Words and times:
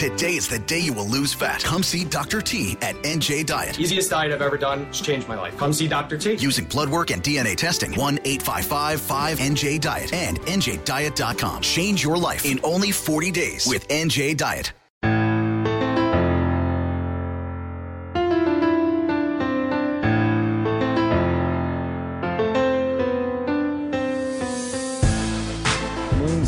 Today 0.00 0.36
is 0.36 0.48
the 0.48 0.58
day 0.60 0.78
you 0.78 0.94
will 0.94 1.06
lose 1.06 1.34
fat. 1.34 1.62
Come 1.62 1.82
see 1.82 2.06
Dr. 2.06 2.40
T 2.40 2.74
at 2.80 2.94
NJ 3.02 3.44
Diet. 3.44 3.78
Easiest 3.78 4.08
diet 4.08 4.32
I've 4.32 4.40
ever 4.40 4.56
done. 4.56 4.86
It's 4.88 5.02
changed 5.02 5.28
my 5.28 5.34
life. 5.34 5.54
Come 5.58 5.74
see 5.74 5.88
Dr. 5.88 6.16
T. 6.16 6.36
Using 6.36 6.64
blood 6.64 6.88
work 6.88 7.10
and 7.10 7.22
DNA 7.22 7.54
testing. 7.54 7.92
1 7.92 8.20
855 8.24 8.98
5NJ 8.98 9.78
Diet 9.78 10.14
and 10.14 10.40
NJDiet.com. 10.40 11.60
Change 11.60 12.02
your 12.02 12.16
life 12.16 12.46
in 12.46 12.58
only 12.64 12.92
40 12.92 13.30
days 13.30 13.66
with 13.66 13.86
NJ 13.88 14.34
Diet. 14.38 14.72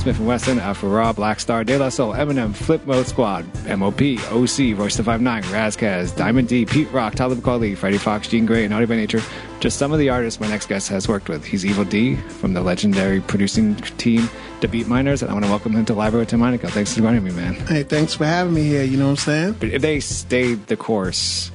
Smif-N-Wessun, 0.02 0.58
Alpha 0.58 0.88
Raw, 0.88 1.12
Black 1.12 1.38
Star, 1.38 1.62
De 1.62 1.78
La 1.78 1.88
Soul, 1.88 2.12
Eminem, 2.14 2.52
Flip 2.52 2.84
Mode 2.86 3.06
Squad, 3.06 3.46
MOP, 3.66 4.00
OC, 4.32 4.76
Royce 4.76 4.96
the 4.96 5.04
59, 5.04 5.44
Ras 5.52 5.76
Kass, 5.76 6.10
Diamond 6.10 6.48
D, 6.48 6.66
Pete 6.66 6.90
Rock, 6.90 7.14
Talib 7.14 7.38
Kweli, 7.38 7.76
Freddie 7.76 7.98
Foxxx, 7.98 8.28
Jean 8.28 8.44
Grae, 8.44 8.62
and 8.62 8.70
Naughty 8.70 8.86
by 8.86 8.96
Nature. 8.96 9.22
Just 9.60 9.78
some 9.78 9.92
of 9.92 10.00
the 10.00 10.08
artists 10.08 10.40
my 10.40 10.48
next 10.48 10.66
guest 10.66 10.88
has 10.88 11.06
worked 11.06 11.28
with. 11.28 11.44
He's 11.44 11.64
Evil 11.64 11.84
Dee 11.84 12.16
from 12.16 12.52
the 12.52 12.60
legendary 12.60 13.20
producing 13.20 13.76
team, 13.76 14.28
The 14.60 14.66
Beat 14.66 14.88
Miners, 14.88 15.22
and 15.22 15.30
I 15.30 15.34
want 15.34 15.44
to 15.44 15.50
welcome 15.52 15.70
him 15.70 15.84
to 15.84 15.94
Library 15.94 16.24
with 16.24 16.32
Heinekel. 16.32 16.70
Thanks 16.70 16.94
for 16.94 17.00
joining 17.00 17.22
me, 17.22 17.30
man. 17.30 17.54
Hey, 17.54 17.84
thanks 17.84 18.12
for 18.12 18.24
having 18.24 18.54
me 18.54 18.64
here. 18.64 18.82
You 18.82 18.96
know 18.96 19.04
what 19.04 19.10
I'm 19.10 19.16
saying? 19.18 19.52
But 19.60 19.68
if 19.68 19.82
they 19.82 20.00
stayed 20.00 20.66
the 20.66 20.76
course, 20.76 21.52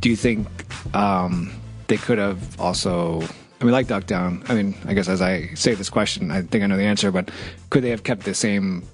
do 0.00 0.10
you 0.10 0.16
think 0.16 0.46
um, 0.94 1.50
they 1.86 1.96
could 1.96 2.18
have 2.18 2.60
also 2.60 3.22
I 3.60 3.64
mean, 3.64 3.72
like 3.72 3.88
Duck 3.88 4.06
Down. 4.06 4.42
I 4.48 4.54
mean, 4.54 4.74
I 4.86 4.94
guess 4.94 5.08
as 5.08 5.20
I 5.20 5.48
say 5.54 5.74
this 5.74 5.90
question, 5.90 6.30
I 6.30 6.42
think 6.42 6.64
I 6.64 6.66
know 6.66 6.76
the 6.76 6.84
answer, 6.84 7.10
but 7.12 7.30
could 7.68 7.82
they 7.84 7.90
have 7.90 8.02
kept 8.04 8.24
the 8.24 8.34
same 8.34 8.84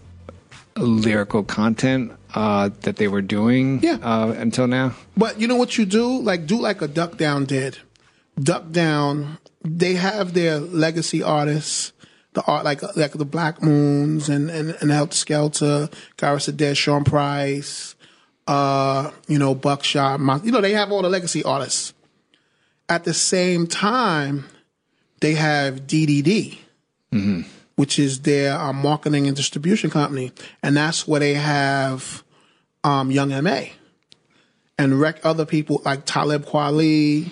lyrical 0.77 1.43
content 1.43 2.13
uh, 2.35 2.71
that 2.83 2.97
they 2.97 3.09
were 3.09 3.23
doing 3.23 3.81
Yeah. 3.83 3.99
uh, 4.03 4.35
until 4.37 4.67
now? 4.67 4.95
But 5.17 5.41
you 5.41 5.47
know 5.49 5.57
what 5.57 5.79
you 5.79 5.87
do? 5.87 6.21
Like 6.21 6.47
do 6.47 6.59
like 6.61 6.83
a 6.83 6.89
Duck 6.89 7.17
Down 7.17 7.45
did. 7.45 7.79
Duck 8.39 8.71
Down, 8.71 9.39
they 9.63 9.95
have 9.95 10.35
their 10.35 10.59
legacy 10.59 11.23
artists, 11.23 11.93
the 12.35 12.43
art 12.43 12.65
like 12.65 12.83
like 12.97 13.13
the 13.13 13.25
Black 13.25 13.63
Moons 13.63 14.29
and 14.29 14.51
and, 14.51 14.71
and 14.81 14.91
Heltah 14.91 15.15
Skeltah, 15.25 15.93
Gareth 16.19 16.55
Dead, 16.57 16.77
Sean 16.77 17.05
Price, 17.05 17.95
uh, 18.47 19.11
you 19.29 19.39
know 19.39 19.55
Buckshot, 19.55 20.21
Mon- 20.21 20.45
you 20.45 20.51
know 20.53 20.61
they 20.61 20.73
have 20.73 20.93
all 20.93 21.03
the 21.03 21.09
legacy 21.09 21.43
artists. 21.45 21.95
At 22.89 23.05
the 23.05 23.15
same 23.15 23.67
time, 23.67 24.45
they 25.21 25.35
have 25.35 25.87
DDD, 25.87 26.59
which 27.77 27.99
is 27.99 28.21
their 28.21 28.55
uh, 28.59 28.73
marketing 28.73 29.27
and 29.27 29.37
distribution 29.37 29.91
company, 29.91 30.33
and 30.63 30.77
that's 30.77 31.07
where 31.07 31.21
they 31.21 31.35
have 31.35 32.23
um, 32.85 33.11
Young 33.11 33.33
M.A. 33.33 33.73
and 34.79 35.01
rec 35.01 35.25
other 35.25 35.47
people 35.47 35.83
like 35.85 36.05
Talib 36.05 36.45
Kweli. 36.45 37.31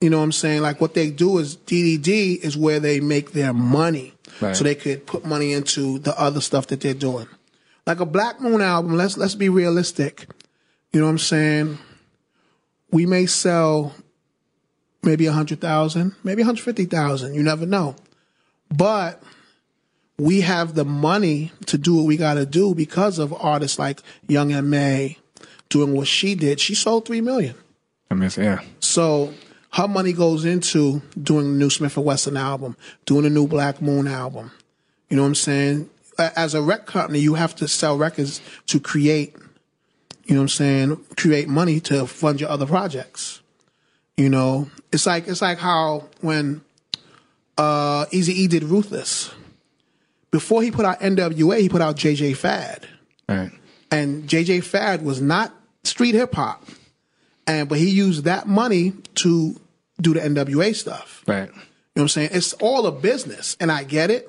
You 0.00 0.08
know 0.08 0.18
what 0.18 0.24
I'm 0.24 0.32
saying? 0.32 0.62
Like 0.62 0.80
what 0.80 0.94
they 0.94 1.10
do 1.10 1.38
is 1.38 1.56
DDD 1.56 2.38
is 2.42 2.56
where 2.56 2.80
they 2.80 3.00
make 3.00 3.32
their 3.32 3.52
money. 3.52 4.14
Right. 4.40 4.56
So 4.56 4.64
they 4.64 4.74
could 4.74 5.06
put 5.06 5.26
money 5.26 5.52
into 5.52 5.98
the 5.98 6.18
other 6.18 6.40
stuff 6.40 6.68
that 6.68 6.80
they're 6.80 6.94
doing. 6.94 7.26
Like 7.86 8.00
a 8.00 8.06
Black 8.06 8.40
Moon 8.40 8.62
album, 8.62 8.96
let's 8.96 9.18
let's 9.18 9.34
be 9.34 9.48
realistic. 9.48 10.26
You 10.92 11.00
know 11.00 11.06
what 11.06 11.12
I'm 11.12 11.18
saying? 11.18 11.78
We 12.90 13.06
may 13.06 13.26
sell 13.26 13.94
maybe 15.02 15.26
a 15.26 15.32
hundred 15.32 15.60
thousand, 15.60 16.14
maybe 16.24 16.42
150,000. 16.42 17.34
You 17.34 17.42
never 17.42 17.66
know. 17.66 17.96
But 18.70 19.22
we 20.18 20.42
have 20.42 20.74
the 20.74 20.84
money 20.84 21.52
to 21.66 21.78
do 21.78 21.96
what 21.96 22.04
we 22.04 22.16
got 22.16 22.34
to 22.34 22.46
do 22.46 22.74
because 22.74 23.18
of 23.18 23.32
artists 23.32 23.78
like 23.78 24.02
Young 24.28 24.52
M.A. 24.52 25.18
doing 25.68 25.94
what 25.94 26.06
she 26.06 26.34
did. 26.34 26.60
She 26.60 26.74
sold 26.74 27.06
three 27.06 27.20
million. 27.20 27.54
I 28.10 28.14
mean, 28.14 28.30
yeah. 28.36 28.60
So 28.80 29.32
her 29.72 29.88
money 29.88 30.12
goes 30.12 30.44
into 30.44 31.00
doing 31.20 31.52
the 31.52 31.58
new 31.58 31.68
Smif-N-Wessun 31.68 32.38
album, 32.38 32.76
doing 33.06 33.22
the 33.22 33.30
new 33.30 33.46
Black 33.46 33.80
Moon 33.80 34.06
album. 34.08 34.50
You 35.08 35.16
know 35.16 35.22
what 35.22 35.28
I'm 35.28 35.34
saying? 35.36 35.90
As 36.18 36.54
a 36.54 36.60
rec 36.60 36.86
company, 36.86 37.20
you 37.20 37.34
have 37.34 37.54
to 37.56 37.68
sell 37.68 37.96
records 37.96 38.40
to 38.66 38.78
create. 38.78 39.34
You 40.24 40.34
know 40.34 40.42
what 40.42 40.44
I'm 40.44 40.48
saying? 40.48 41.04
Create 41.16 41.48
money 41.48 41.80
to 41.80 42.06
fund 42.06 42.40
your 42.40 42.50
other 42.50 42.66
projects. 42.66 43.40
You 44.20 44.28
know, 44.28 44.68
it's 44.92 45.06
like 45.06 45.28
it's 45.28 45.40
like 45.40 45.56
how 45.56 46.04
when 46.20 46.60
uh, 47.56 48.04
Easy 48.10 48.34
E 48.42 48.46
did 48.48 48.62
Ruthless. 48.64 49.32
Before 50.30 50.62
he 50.62 50.70
put 50.70 50.84
out 50.84 51.00
NWA, 51.00 51.58
he 51.60 51.68
put 51.70 51.80
out 51.80 51.96
J.J. 51.96 52.34
Fad 52.34 52.86
Right. 53.28 53.50
and 53.90 54.28
J.J. 54.28 54.60
Fad 54.60 55.02
was 55.02 55.22
not 55.22 55.54
street 55.84 56.14
hip 56.14 56.34
hop, 56.34 56.64
and 57.46 57.66
but 57.66 57.78
he 57.78 57.88
used 57.88 58.24
that 58.24 58.46
money 58.46 58.92
to 59.16 59.58
do 60.02 60.12
the 60.12 60.20
NWA 60.20 60.76
stuff. 60.76 61.24
Right. 61.26 61.48
You 61.48 61.52
know 61.52 61.52
what 61.94 62.02
I'm 62.02 62.08
saying? 62.08 62.28
It's 62.32 62.52
all 62.54 62.86
a 62.86 62.92
business, 62.92 63.56
and 63.58 63.72
I 63.72 63.84
get 63.84 64.10
it. 64.10 64.28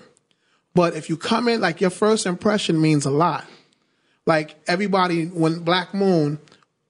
But 0.73 0.95
if 0.95 1.09
you 1.09 1.17
come 1.17 1.49
in, 1.49 1.59
like 1.59 1.81
your 1.81 1.89
first 1.89 2.25
impression 2.25 2.79
means 2.81 3.05
a 3.05 3.11
lot. 3.11 3.45
Like 4.25 4.55
everybody, 4.67 5.25
when 5.25 5.59
Black 5.59 5.93
Moon, 5.93 6.39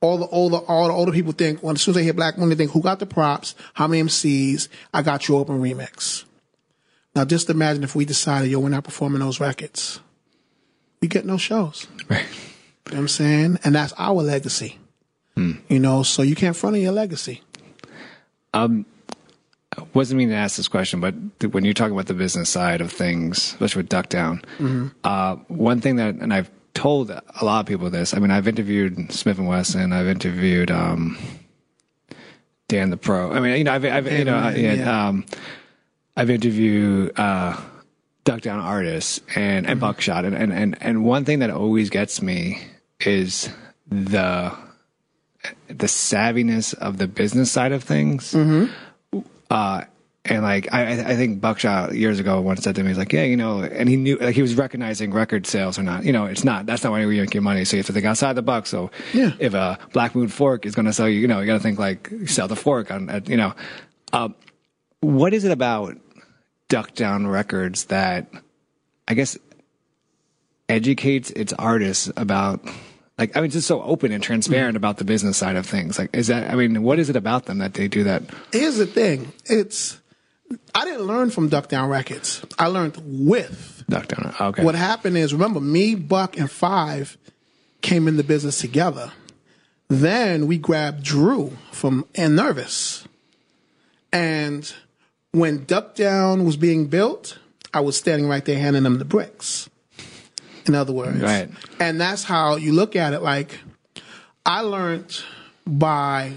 all 0.02 0.18
the 0.18 0.28
older, 0.28 0.58
all 0.58 0.88
the 0.88 0.94
older 0.94 1.12
people 1.12 1.32
think, 1.32 1.62
when 1.62 1.76
as 1.76 1.82
soon 1.82 1.92
as 1.92 1.98
they 1.98 2.04
hear 2.04 2.14
Black 2.14 2.38
Moon, 2.38 2.50
they 2.50 2.56
think, 2.56 2.72
who 2.72 2.82
got 2.82 3.00
the 3.00 3.06
props? 3.06 3.56
How 3.74 3.88
many 3.88 4.04
MCs? 4.04 4.68
I 4.94 5.04
got 5.04 5.28
you 5.28 5.38
open 5.38 5.62
remix. 5.62 6.26
Now 7.16 7.24
just 7.26 7.50
imagine 7.50 7.84
if 7.84 7.96
we 7.96 8.06
decided, 8.06 8.50
yo, 8.50 8.60
we're 8.60 8.70
not 8.70 8.84
performing 8.84 9.20
those 9.20 9.40
records. 9.40 10.00
We 11.02 11.08
get 11.08 11.26
no 11.26 11.38
shows. 11.38 11.88
Right. 12.10 12.26
You 12.88 12.96
know 12.96 12.98
what 12.98 13.02
I'm 13.04 13.08
saying? 13.08 13.60
And 13.64 13.76
that's 13.76 13.94
our 13.98 14.22
legacy. 14.22 14.78
You 15.70 15.80
know, 15.80 16.04
so 16.04 16.24
you 16.24 16.36
can't 16.36 16.56
front 16.56 16.76
on 16.76 16.82
your 16.82 16.92
legacy. 16.92 17.42
Um 18.54 18.86
wasn't 19.94 20.18
meaning 20.18 20.34
to 20.34 20.38
ask 20.38 20.58
this 20.58 20.68
question, 20.68 21.00
but 21.00 21.16
when 21.54 21.64
you're 21.64 21.74
talking 21.74 21.94
about 21.94 22.08
the 22.08 22.14
business 22.14 22.50
side 22.50 22.82
of 22.82 22.92
things, 22.92 23.38
especially 23.38 23.80
with 23.80 23.90
Duck 23.90 24.10
Down, 24.10 24.44
uh, 25.06 25.36
one 25.48 25.80
thing 25.80 25.96
that, 25.96 26.16
and 26.16 26.34
I've 26.34 26.52
told 26.74 27.10
a 27.10 27.22
lot 27.44 27.60
of 27.62 27.66
people 27.66 27.90
this. 27.90 28.14
I 28.14 28.20
mean, 28.20 28.32
I've 28.32 28.48
interviewed 28.48 28.96
Smif-N-Wessun, 28.96 29.94
I've 29.94 30.08
interviewed 30.08 30.72
um, 30.72 31.18
Dan 32.68 32.90
the 32.90 32.98
Pro. 32.98 33.32
I 33.32 33.40
mean, 33.40 33.58
you 33.58 33.64
know, 33.64 33.74
I've, 33.74 33.86
I've 33.86 34.12
you 34.12 34.26
know, 34.26 34.36
I- 34.38 34.56
yeah. 34.56 35.08
um, 35.08 35.26
I've 36.16 36.30
interviewed 36.30 37.18
uh, 37.20 37.60
Duck 38.24 38.42
Down 38.42 38.60
artists 38.60 39.20
and, 39.36 39.66
and 39.68 39.80
Buckshot, 39.80 40.26
and, 40.26 40.36
and 40.36 40.54
and 40.54 40.78
and 40.82 41.04
one 41.04 41.26
thing 41.26 41.40
that 41.40 41.50
always 41.50 41.90
gets 41.90 42.22
me 42.22 42.62
is 43.00 43.50
the 43.90 44.52
the 45.68 45.88
savviness 45.88 46.74
of 46.76 46.98
the 46.98 47.08
business 47.08 47.52
side 47.52 47.72
of 47.72 47.84
things. 47.84 48.36
Uh, 49.50 49.82
and 50.26 50.44
like 50.44 50.72
I, 50.72 50.92
I- 51.12 51.16
think 51.16 51.42
Buckshot 51.42 51.94
years 51.96 52.20
ago 52.20 52.40
once 52.42 52.64
said 52.64 52.76
to 52.76 52.84
me, 52.84 52.90
he's 52.90 52.98
like, 52.98 53.12
yeah, 53.12 53.24
you 53.24 53.36
know, 53.38 53.64
and 53.64 53.90
he 53.90 53.96
knew 53.96 54.18
like 54.18 54.36
he 54.36 54.42
was 54.44 54.54
recognizing 54.56 55.12
record 55.12 55.48
sales 55.48 55.80
or 55.80 55.84
not. 55.84 56.04
You 56.06 56.14
know, 56.14 56.26
it's 56.26 56.44
not 56.44 56.66
that's 56.68 56.84
not 56.84 56.92
why 56.92 57.02
you 57.02 57.08
make 57.08 57.34
your 57.34 57.42
money. 57.42 57.66
So 57.66 57.76
you 57.76 57.80
have 57.80 57.88
to 57.88 57.94
think 57.94 58.06
outside 58.06 58.34
the 58.34 58.42
box. 58.44 58.70
So 58.70 58.92
Yeah. 59.14 59.32
if 59.40 59.54
a 59.56 59.80
Black 59.94 60.14
Moon 60.16 60.28
fork 60.28 60.66
is 60.66 60.76
going 60.76 60.86
to 60.86 60.94
sell 60.94 61.10
you, 61.10 61.20
you 61.20 61.28
know, 61.28 61.40
you 61.40 61.48
got 61.48 61.54
to 61.54 61.60
think 61.60 61.80
like 61.80 62.12
sell 62.28 62.48
the 62.48 62.56
fork 62.56 62.92
on, 62.92 63.10
at, 63.10 63.28
you 63.30 63.38
know, 63.38 63.54
uh, 64.14 64.30
what 65.00 65.34
is 65.34 65.44
it 65.44 65.52
about 65.52 65.98
Duck 66.70 66.94
Down 66.94 67.26
Records 67.26 67.86
that 67.86 68.28
I 69.08 69.16
guess 69.16 69.38
educates 70.70 71.32
its 71.32 71.52
artists 71.54 72.10
about 72.16 72.64
like 73.18 73.36
I 73.36 73.40
mean 73.42 73.48
it's 73.48 73.56
just 73.56 73.68
so 73.68 73.82
open 73.82 74.12
and 74.12 74.24
transparent 74.24 74.78
about 74.78 74.98
the 74.98 75.04
business 75.04 75.38
side 75.38 75.56
of 75.56 75.66
things. 75.66 76.00
Like 76.00 76.16
is 76.16 76.28
that 76.28 76.50
I 76.52 76.56
mean, 76.56 76.82
what 76.84 77.00
is 77.00 77.10
it 77.10 77.16
about 77.16 77.46
them 77.46 77.58
that 77.58 77.74
they 77.74 77.88
do 77.88 78.04
that? 78.06 78.24
Here's 78.54 78.78
the 78.78 78.86
thing. 78.86 79.32
It's 79.46 80.00
I 80.74 80.86
didn't 80.86 81.04
learn 81.04 81.30
from 81.30 81.50
Duck 81.50 81.68
Down 81.68 81.90
Records. 81.90 82.46
I 82.58 82.68
learned 82.68 82.98
with. 83.06 83.84
Duck 83.90 84.08
Down. 84.08 84.34
Okay. 84.40 84.64
What 84.64 84.76
happened 84.76 85.18
is, 85.18 85.34
remember, 85.34 85.60
me, 85.60 85.96
Buck, 85.96 86.38
and 86.38 86.50
Five 86.50 87.18
came 87.82 88.08
in 88.08 88.18
the 88.18 88.24
business 88.24 88.60
together. 88.60 89.12
Then 89.90 90.48
we 90.48 90.58
grabbed 90.58 91.04
Drew 91.04 91.58
from 91.72 92.06
and 92.16 92.36
Nervous. 92.36 93.06
And 94.14 94.72
when 95.32 95.66
Duck 95.66 95.96
Down 95.96 96.46
was 96.46 96.58
being 96.58 96.88
built, 96.88 97.38
I 97.74 97.82
was 97.82 97.98
standing 97.98 98.28
right 98.28 98.44
there 98.44 98.60
handing 98.60 98.84
them 98.84 99.00
the 99.00 99.06
bricks. 99.06 99.70
In 100.66 100.76
other 100.76 100.94
words. 100.94 101.22
Right. 101.22 101.50
And 101.80 102.00
that's 102.00 102.24
how 102.24 102.56
you 102.56 102.72
look 102.72 102.96
at 102.96 103.14
it. 103.14 103.22
Like, 103.22 103.60
I 104.46 104.62
learned 104.62 105.24
by 105.66 106.34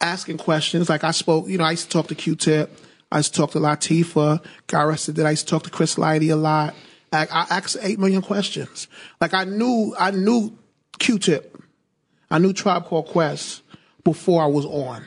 asking 0.00 0.38
questions. 0.38 0.88
Like 0.88 1.04
I 1.04 1.10
spoke, 1.10 1.48
you 1.48 1.58
know, 1.58 1.64
I 1.64 1.72
used 1.72 1.84
to 1.84 1.90
talk 1.90 2.08
to 2.08 2.14
Q-Tip. 2.14 2.70
I 3.10 3.18
used 3.18 3.34
to 3.34 3.40
talk 3.40 3.52
to 3.52 3.58
Latifah. 3.58 4.44
Got 4.66 4.84
arrested. 4.84 5.16
That 5.16 5.26
I 5.26 5.30
used 5.30 5.46
to 5.46 5.50
talk 5.50 5.64
to 5.64 5.70
Chris 5.70 5.96
Lighty 5.96 6.32
a 6.32 6.36
lot. 6.36 6.74
I, 7.12 7.22
I 7.22 7.46
asked 7.50 7.76
eight 7.80 7.98
million 7.98 8.22
questions. 8.22 8.86
Like 9.20 9.34
I 9.34 9.44
knew, 9.44 9.94
I 9.98 10.10
knew 10.10 10.56
Q-Tip. 10.98 11.62
I 12.30 12.38
knew 12.38 12.52
Tribe 12.52 12.84
Called 12.84 13.06
Quest 13.06 13.62
before 14.04 14.42
I 14.42 14.46
was 14.46 14.66
on. 14.66 15.04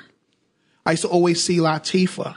I 0.85 0.91
used 0.91 1.03
to 1.03 1.09
always 1.09 1.43
see 1.43 1.57
Latifah 1.57 2.35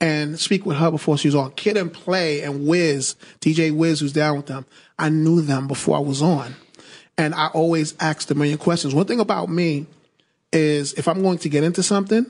and 0.00 0.40
speak 0.40 0.64
with 0.64 0.78
her 0.78 0.90
before 0.90 1.18
she 1.18 1.28
was 1.28 1.34
on. 1.34 1.50
Kid 1.52 1.76
and 1.76 1.92
Play 1.92 2.40
and 2.40 2.66
Wiz, 2.66 3.16
DJ 3.40 3.74
Wiz, 3.74 4.00
who's 4.00 4.14
down 4.14 4.36
with 4.38 4.46
them. 4.46 4.64
I 4.98 5.10
knew 5.10 5.42
them 5.42 5.68
before 5.68 5.96
I 5.96 6.00
was 6.00 6.22
on. 6.22 6.54
And 7.18 7.34
I 7.34 7.48
always 7.48 7.94
asked 8.00 8.30
a 8.30 8.34
million 8.34 8.56
questions. 8.56 8.94
One 8.94 9.06
thing 9.06 9.20
about 9.20 9.50
me 9.50 9.86
is 10.52 10.92
if 10.94 11.06
I'm 11.08 11.22
going 11.22 11.38
to 11.38 11.48
get 11.48 11.64
into 11.64 11.82
something, 11.82 12.26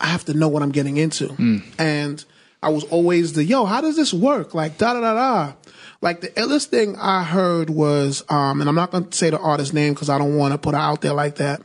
I 0.00 0.06
have 0.06 0.24
to 0.26 0.34
know 0.34 0.48
what 0.48 0.62
I'm 0.62 0.70
getting 0.70 0.96
into. 0.96 1.34
And 1.78 2.24
I 2.62 2.68
was 2.70 2.84
always 2.84 3.32
the, 3.32 3.44
yo, 3.44 3.64
how 3.64 3.80
does 3.80 3.96
this 3.96 4.12
work? 4.12 4.54
Like, 4.54 4.78
da 4.78 4.94
da 4.94 5.00
da 5.00 5.14
da. 5.14 5.52
Like, 6.00 6.20
the 6.20 6.28
illest 6.28 6.66
thing 6.66 6.96
I 6.96 7.24
heard 7.24 7.70
was, 7.70 8.22
um, 8.28 8.60
and 8.60 8.68
I'm 8.68 8.76
not 8.76 8.90
going 8.90 9.08
to 9.08 9.16
say 9.16 9.30
the 9.30 9.38
artist's 9.38 9.72
name 9.74 9.94
because 9.94 10.08
I 10.08 10.18
don't 10.18 10.36
want 10.36 10.52
to 10.52 10.58
put 10.58 10.74
her 10.74 10.80
out 10.80 11.00
there 11.00 11.14
like 11.14 11.36
that. 11.36 11.62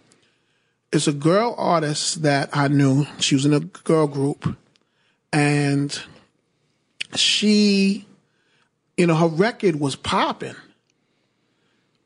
It's 0.91 1.07
a 1.07 1.13
girl 1.13 1.55
artist 1.57 2.21
that 2.23 2.49
I 2.53 2.67
knew. 2.67 3.05
She 3.19 3.35
was 3.35 3.45
in 3.45 3.53
a 3.53 3.59
girl 3.59 4.07
group. 4.07 4.55
And 5.31 5.99
she, 7.15 8.05
you 8.97 9.07
know, 9.07 9.15
her 9.15 9.27
record 9.27 9.79
was 9.79 9.95
popping, 9.95 10.55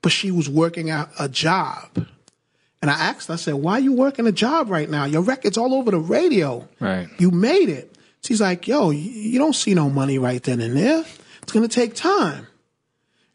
but 0.02 0.12
she 0.12 0.32
was 0.32 0.50
working 0.50 0.90
out 0.90 1.10
a 1.20 1.28
job. 1.28 2.08
And 2.82 2.92
I 2.92 2.94
asked, 2.94 3.28
her, 3.28 3.34
I 3.34 3.38
said, 3.38 3.56
why 3.56 3.74
are 3.74 3.80
you 3.80 3.94
working 3.94 4.28
a 4.28 4.32
job 4.32 4.70
right 4.70 4.90
now? 4.90 5.06
Your 5.06 5.22
record's 5.24 5.58
all 5.58 5.74
over 5.74 5.90
the 5.92 6.00
radio. 6.00 6.68
Right. 6.80 7.08
You 7.18 7.32
made 7.32 7.70
it. 7.70 7.96
She's 8.24 8.40
like, 8.42 8.68
yo, 8.68 8.92
you- 8.92 9.40
don't 9.40 9.54
see 9.56 9.74
no 9.74 9.90
money 9.90 10.20
right 10.20 10.42
then 10.44 10.60
and 10.62 10.78
there. 10.78 11.04
It's 11.42 11.52
going 11.52 11.68
to 11.68 11.74
take 11.74 11.96
time. 11.96 12.46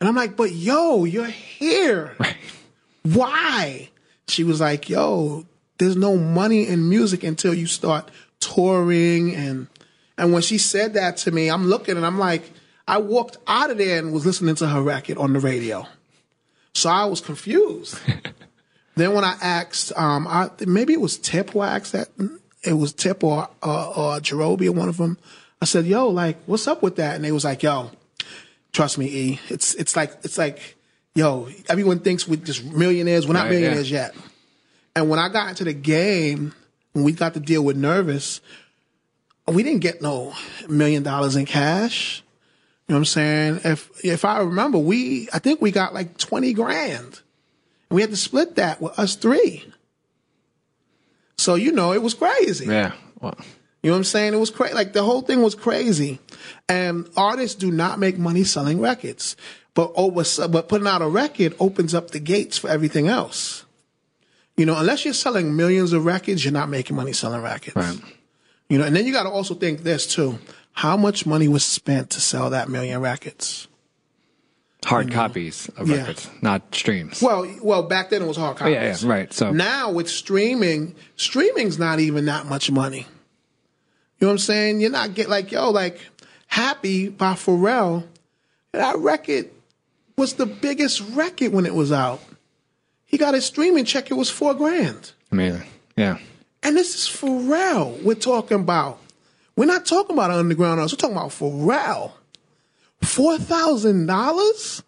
And 0.00 0.08
I'm 0.08 0.14
like, 0.16 0.36
but 0.36 0.52
yo, 0.52 1.04
you're 1.04 1.24
here. 1.26 2.16
Why? 3.02 3.90
She 4.28 4.44
was 4.44 4.60
like, 4.60 4.88
yo, 4.88 5.46
there's 5.78 5.96
no 5.96 6.16
money 6.16 6.66
in 6.66 6.88
music 6.88 7.24
until 7.24 7.54
you 7.54 7.66
start 7.66 8.10
touring 8.40 9.34
and 9.34 9.66
and 10.18 10.32
when 10.32 10.42
she 10.42 10.58
said 10.58 10.94
that 10.94 11.16
to 11.18 11.30
me, 11.30 11.48
I'm 11.50 11.66
looking 11.66 11.96
and 11.96 12.04
I'm 12.04 12.18
like, 12.18 12.50
I 12.86 12.98
walked 12.98 13.38
out 13.46 13.70
of 13.70 13.78
there 13.78 13.98
and 13.98 14.12
was 14.12 14.26
listening 14.26 14.54
to 14.56 14.68
her 14.68 14.82
record 14.82 15.16
on 15.18 15.32
the 15.32 15.40
radio. 15.40 15.86
So 16.74 16.90
I 16.90 17.06
was 17.06 17.20
confused. 17.20 17.98
then 18.96 19.14
when 19.14 19.24
I 19.24 19.36
asked, 19.40 19.92
um, 19.96 20.26
I, 20.26 20.50
maybe 20.66 20.92
it 20.92 21.00
was 21.00 21.16
Tip 21.18 21.50
who 21.50 21.60
I 21.60 21.76
asked 21.76 21.92
that. 21.92 22.08
It 22.62 22.74
was 22.74 22.92
Tip 22.92 23.24
or 23.24 23.48
uh, 23.62 23.90
or 23.90 24.20
Jarobi 24.20 24.68
or 24.68 24.72
one 24.72 24.88
of 24.88 24.96
them. 24.96 25.18
I 25.60 25.64
said, 25.64 25.86
"Yo, 25.86 26.08
like, 26.08 26.36
what's 26.46 26.66
up 26.68 26.82
with 26.82 26.96
that?" 26.96 27.16
And 27.16 27.24
they 27.24 27.32
was 27.32 27.44
like, 27.44 27.62
"Yo, 27.62 27.90
trust 28.72 28.98
me, 28.98 29.06
E. 29.06 29.40
It's 29.48 29.74
it's 29.74 29.96
like 29.96 30.12
it's 30.22 30.38
like, 30.38 30.76
yo, 31.14 31.48
everyone 31.68 32.00
thinks 32.00 32.26
we're 32.28 32.36
just 32.36 32.64
millionaires. 32.64 33.26
We're 33.26 33.34
not 33.34 33.44
Right, 33.44 33.52
yeah. 33.54 33.58
millionaires 33.60 33.90
yet." 33.90 34.14
And 34.94 35.08
when 35.08 35.18
I 35.18 35.28
got 35.30 35.48
into 35.48 35.64
the 35.64 35.72
game, 35.72 36.54
when 36.92 37.04
we 37.04 37.12
got 37.12 37.34
to 37.34 37.40
deal 37.40 37.64
with 37.64 37.76
Nervous, 37.76 38.40
we 39.48 39.62
didn't 39.62 39.80
get 39.80 40.02
no 40.02 40.34
million 40.68 41.02
dollars 41.02 41.34
in 41.36 41.46
cash. 41.46 42.22
You 42.88 42.92
know 42.92 42.96
what 42.96 43.00
I'm 43.00 43.04
saying? 43.06 43.60
If 43.64 44.04
if 44.04 44.24
I 44.24 44.40
remember, 44.40 44.78
we 44.78 45.28
I 45.32 45.38
think 45.38 45.60
we 45.62 45.70
got 45.70 45.94
like 45.94 46.18
twenty 46.18 46.52
grand, 46.52 47.20
and 47.92 47.96
we 47.96 48.00
had 48.00 48.10
to 48.10 48.16
split 48.16 48.54
that 48.54 48.80
with 48.80 48.98
us 48.98 49.16
three. 49.16 49.70
So 51.36 51.56
you 51.56 51.72
know, 51.72 51.92
it 51.92 52.00
was 52.00 52.14
crazy. 52.14 52.64
Yeah. 52.64 52.92
Well, 53.20 53.36
You 53.82 53.90
know 53.90 53.96
what 53.96 53.98
I'm 53.98 54.04
saying? 54.04 54.32
It 54.32 54.38
was 54.38 54.48
crazy. 54.48 54.72
Like 54.72 54.94
the 54.94 55.02
whole 55.02 55.20
thing 55.20 55.42
was 55.42 55.54
crazy. 55.54 56.18
And 56.70 57.06
artists 57.18 57.54
do 57.54 57.70
not 57.70 57.98
make 57.98 58.16
money 58.16 58.44
selling 58.44 58.80
records, 58.80 59.36
but 59.74 59.92
over, 59.94 60.24
but 60.48 60.70
putting 60.70 60.86
out 60.86 61.02
a 61.02 61.06
record 61.06 61.54
opens 61.60 61.94
up 61.94 62.12
the 62.12 62.18
gates 62.18 62.56
for 62.56 62.70
everything 62.70 63.08
else. 63.08 63.66
You 64.56 64.64
know, 64.64 64.78
unless 64.78 65.04
you're 65.04 65.12
selling 65.12 65.54
millions 65.54 65.92
of 65.92 66.06
records, 66.06 66.46
you're 66.46 66.52
not 66.52 66.70
making 66.70 66.96
money 66.96 67.12
selling 67.12 67.42
records. 67.42 67.76
Right. 67.76 68.00
You 68.70 68.78
know, 68.78 68.84
and 68.84 68.96
then 68.96 69.04
you 69.04 69.12
got 69.12 69.24
to 69.24 69.28
also 69.28 69.54
think 69.54 69.82
this 69.82 70.06
too: 70.06 70.38
how 70.72 70.96
much 70.96 71.26
money 71.26 71.46
was 71.46 71.62
spent 71.62 72.08
to 72.12 72.22
sell 72.22 72.48
that 72.48 72.70
million 72.70 73.02
records? 73.02 73.68
Hard 74.84 75.06
mm-hmm. 75.06 75.14
copies 75.14 75.69
of 75.76 75.88
Yeah. 75.88 75.99
records, 75.99 76.29
not 76.40 76.75
streams. 76.75 77.23
Well, 77.23 77.46
well, 77.62 77.82
back 77.82 78.11
then 78.11 78.23
it 78.23 78.29
was 78.29 78.37
hard 78.37 78.56
copies. 78.56 78.76
Oh, 78.76 78.81
yeah, 78.81 78.96
yeah, 79.00 79.08
right. 79.08 79.32
So 79.32 79.52
Now 79.52 79.90
with 79.90 80.08
streaming, 80.08 80.94
streaming's 81.17 81.79
not 81.79 82.00
even 82.00 82.25
that 82.26 82.46
much 82.46 82.70
money. 82.70 83.06
You 84.19 84.26
know 84.26 84.29
what 84.29 84.32
I'm 84.32 84.38
saying? 84.38 84.81
You're 84.81 84.90
not 84.90 85.14
get 85.14 85.29
like 85.29 85.50
yo, 85.50 85.70
like 85.70 85.99
Happy 86.52 87.08
by 87.08 87.32
Pharrell. 87.32 88.06
That 88.73 88.99
record 88.99 89.49
was 90.19 90.34
the 90.34 90.44
biggest 90.44 91.00
record 91.14 91.50
when 91.50 91.64
it 91.64 91.75
was 91.75 91.90
out. 91.90 92.20
He 93.06 93.17
got 93.17 93.32
his 93.32 93.46
streaming 93.46 93.87
check. 93.87 94.11
It 94.11 94.14
was 94.14 94.28
four 94.28 94.52
grand. 94.52 95.12
amazing. 95.31 95.67
Yeah. 95.96 96.19
And 96.62 96.76
this 96.76 96.94
is 96.94 97.17
Pharrell 97.17 98.02
we're 98.02 98.14
talking 98.14 98.61
about. 98.61 98.99
We're 99.56 99.64
not 99.64 99.87
talking 99.87 100.14
about 100.14 100.31
underground 100.31 100.78
artists. 100.78 100.94
We're 100.94 101.08
talking 101.08 101.17
about 101.17 101.31
Pharrell. 101.31 102.12
Four 103.02 103.38
thousand 103.38 104.06
dollars? 104.06 104.82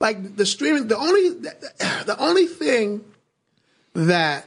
Like 0.00 0.36
the 0.36 0.46
streaming, 0.46 0.88
the 0.88 0.96
only 0.96 1.28
the 1.30 2.16
only 2.18 2.46
thing 2.46 3.04
that, 3.94 4.46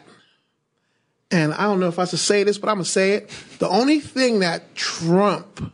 and 1.32 1.54
I 1.54 1.63
don't 1.63 1.80
know 1.80 1.88
if 1.88 2.00
I 2.00 2.06
should 2.06 2.20
say 2.20 2.44
this, 2.44 2.58
but 2.58 2.70
I'm 2.70 2.75
gonna 2.78 2.86
say 2.86 3.13
it. 3.13 3.30
The 3.60 3.70
only 3.70 4.00
thing 4.00 4.40
that 4.40 4.74
Trump 4.75 5.74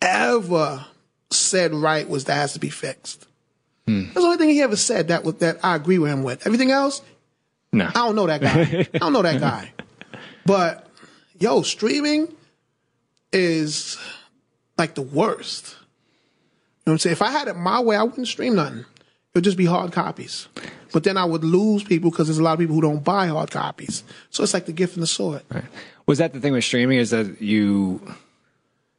ever 0.00 0.86
said 1.30 1.72
right 1.74 2.08
was 2.08 2.24
that 2.24 2.34
has 2.34 2.52
to 2.54 2.58
be 2.58 2.70
fixed. 2.70 3.26
Hmm. 3.86 4.04
That's 4.04 4.14
the 4.14 4.20
only 4.22 4.36
thing 4.38 4.50
he 4.50 4.62
ever 4.62 4.76
said 4.76 5.08
that 5.08 5.24
that 5.40 5.58
I 5.62 5.76
agree 5.76 5.98
with 5.98 6.10
him 6.10 6.22
with. 6.22 6.46
Everything 6.46 6.70
else, 6.70 7.02
No. 7.72 7.86
I 7.86 7.90
don't 7.92 8.14
know 8.16 8.26
that 8.26 8.40
guy. 8.40 8.88
I 8.94 8.98
don't 8.98 9.12
know 9.12 9.22
that 9.22 9.40
guy. 9.48 9.72
But 10.46 10.88
yo, 11.38 11.62
streaming 11.62 12.34
is 13.32 13.98
like 14.82 14.94
the 14.96 15.02
worst. 15.02 15.76
You 15.78 15.80
know 16.86 16.90
what 16.90 16.92
I'm 16.94 16.98
saying? 16.98 17.12
If 17.12 17.22
I 17.22 17.30
had 17.30 17.46
it 17.46 17.54
my 17.54 17.80
way, 17.80 17.94
I 17.94 18.02
wouldn't 18.02 18.26
stream 18.26 18.56
nothing. 18.56 18.80
It 18.80 19.36
would 19.36 19.44
just 19.44 19.56
be 19.56 19.64
hard 19.64 19.92
copies. 19.92 20.48
But 20.92 21.04
then 21.04 21.16
I 21.16 21.24
would 21.24 21.44
lose 21.44 21.84
people 21.84 22.10
because 22.10 22.26
there's 22.26 22.38
a 22.38 22.42
lot 22.42 22.54
of 22.54 22.58
people 22.58 22.74
who 22.74 22.82
don't 22.82 23.04
buy 23.04 23.28
hard 23.28 23.50
copies. 23.50 24.02
So 24.30 24.42
it's 24.42 24.52
like 24.52 24.66
the 24.66 24.72
gift 24.72 24.94
and 24.94 25.02
the 25.02 25.06
sword. 25.06 25.42
Right. 25.50 25.64
Was 26.06 26.18
that 26.18 26.32
the 26.32 26.40
thing 26.40 26.52
with 26.52 26.64
streaming? 26.64 26.98
Is 26.98 27.10
that 27.10 27.40
you? 27.40 28.00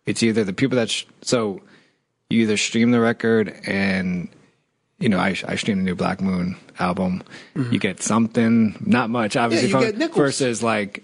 It's 0.06 0.24
either 0.24 0.44
the 0.46 0.54
people 0.54 0.78
that 0.78 0.90
sh- 0.90 1.06
so 1.22 1.62
you 2.30 2.42
either 2.42 2.58
stream 2.58 2.92
the 2.92 3.00
record 3.00 3.54
and 3.68 4.30
you 5.00 5.10
know 5.10 5.20
I 5.20 5.36
I 5.48 5.56
streamed 5.56 5.82
the 5.82 5.86
new 5.86 5.96
Black 5.96 6.22
Moon 6.22 6.56
album. 6.80 7.24
You 7.56 7.78
get 7.78 8.02
something, 8.02 8.76
not 8.86 9.10
much, 9.10 9.36
obviously. 9.36 9.70
Mm-hmm. 9.70 10.02
you 10.02 10.08
from, 10.08 10.16
versus 10.16 10.64
like 10.64 11.04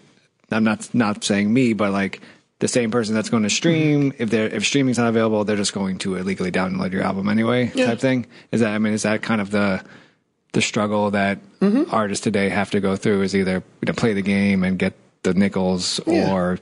I'm 0.51 0.63
not 0.63 0.93
not 0.95 1.23
saying 1.23 1.53
me, 1.53 1.73
but 1.73 1.91
like 1.91 2.21
the 2.59 2.67
same 2.67 2.91
person 2.91 3.15
that's 3.15 3.29
going 3.29 3.43
to 3.43 3.49
stream 3.49 4.11
Mm-hmm. 4.11 4.21
if 4.23 4.29
they're 4.29 4.47
if 4.47 4.65
streaming's 4.65 4.97
not 4.97 5.07
available, 5.07 5.43
they're 5.45 5.55
just 5.57 5.73
going 5.73 5.97
to 5.99 6.15
illegally 6.15 6.51
download 6.51 6.91
your 6.91 7.03
album 7.03 7.29
anyway, 7.29 7.71
Yeah. 7.73 7.87
type 7.87 7.99
thing. 7.99 8.25
Is 8.51 8.61
that 8.61 8.71
I 8.71 8.77
mean 8.79 8.93
is 8.93 9.03
that 9.03 9.21
kind 9.21 9.41
of 9.41 9.51
the 9.51 9.83
the 10.53 10.61
struggle 10.61 11.11
that 11.11 11.39
Mm-hmm. 11.61 11.93
artists 11.93 12.23
today 12.23 12.49
have 12.49 12.71
to 12.71 12.79
go 12.79 12.95
through 12.95 13.21
is 13.21 13.35
either 13.35 13.55
you 13.81 13.85
know, 13.87 13.93
play 13.93 14.13
the 14.13 14.21
game 14.21 14.63
and 14.63 14.77
get 14.79 14.93
the 15.23 15.33
nickels 15.33 15.99
Yeah. 16.07 16.33
or 16.33 16.59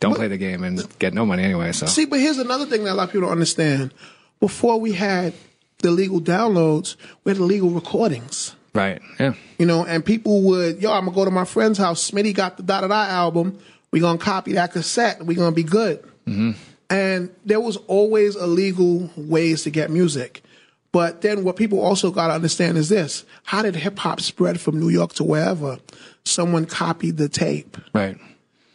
don't 0.00 0.14
play 0.16 0.28
the 0.28 0.36
game 0.38 0.64
and 0.64 0.82
get 0.98 1.14
no 1.14 1.24
money 1.26 1.42
anyway. 1.44 1.72
So 1.72 1.86
See, 1.86 2.06
but 2.06 2.18
here's 2.20 2.38
another 2.38 2.66
thing 2.66 2.84
that 2.84 2.92
a 2.92 2.94
lot 2.94 3.04
of 3.04 3.08
people 3.10 3.22
don't 3.28 3.32
understand. 3.32 3.92
Before 4.40 4.80
we 4.80 4.92
had 4.92 5.34
the 5.78 5.90
legal 5.90 6.20
downloads, 6.20 6.96
we 7.24 7.30
had 7.30 7.36
the 7.38 7.44
legal 7.44 7.70
recordings. 7.70 8.54
right, 8.74 9.00
yeah, 9.20 9.34
You 9.58 9.66
know, 9.66 9.84
and 9.84 10.04
people 10.04 10.42
would, 10.42 10.80
yo, 10.82 10.92
I'm 10.92 11.04
gonna 11.04 11.14
go 11.14 11.24
to 11.24 11.30
my 11.30 11.44
friend's 11.44 11.78
house. 11.78 12.10
Smitty 12.10 12.34
got 12.34 12.56
the 12.56 12.62
da 12.62 12.80
da 12.80 12.88
da 12.88 13.04
album. 13.06 13.58
We 13.90 14.00
gonna 14.00 14.18
copy 14.18 14.52
that 14.54 14.72
cassette. 14.72 15.24
We're 15.24 15.36
gonna 15.36 15.52
be 15.52 15.62
good. 15.62 16.02
Mm-hmm. 16.26 16.52
And 16.90 17.30
there 17.44 17.60
was 17.60 17.76
always 17.86 18.36
illegal 18.36 19.10
ways 19.16 19.62
to 19.64 19.70
get 19.70 19.90
music. 19.90 20.42
But 20.90 21.20
then 21.20 21.44
what 21.44 21.56
people 21.56 21.80
also 21.80 22.10
got 22.10 22.28
to 22.28 22.32
understand 22.32 22.78
is 22.78 22.88
this. 22.88 23.24
How 23.44 23.62
did 23.62 23.76
hip 23.76 23.98
hop 23.98 24.20
spread 24.20 24.58
from 24.58 24.80
New 24.80 24.88
York 24.88 25.12
to 25.14 25.24
wherever? 25.24 25.78
Someone 26.24 26.64
copied 26.64 27.18
the 27.18 27.28
tape. 27.28 27.76
Right. 27.92 28.16
You 28.16 28.22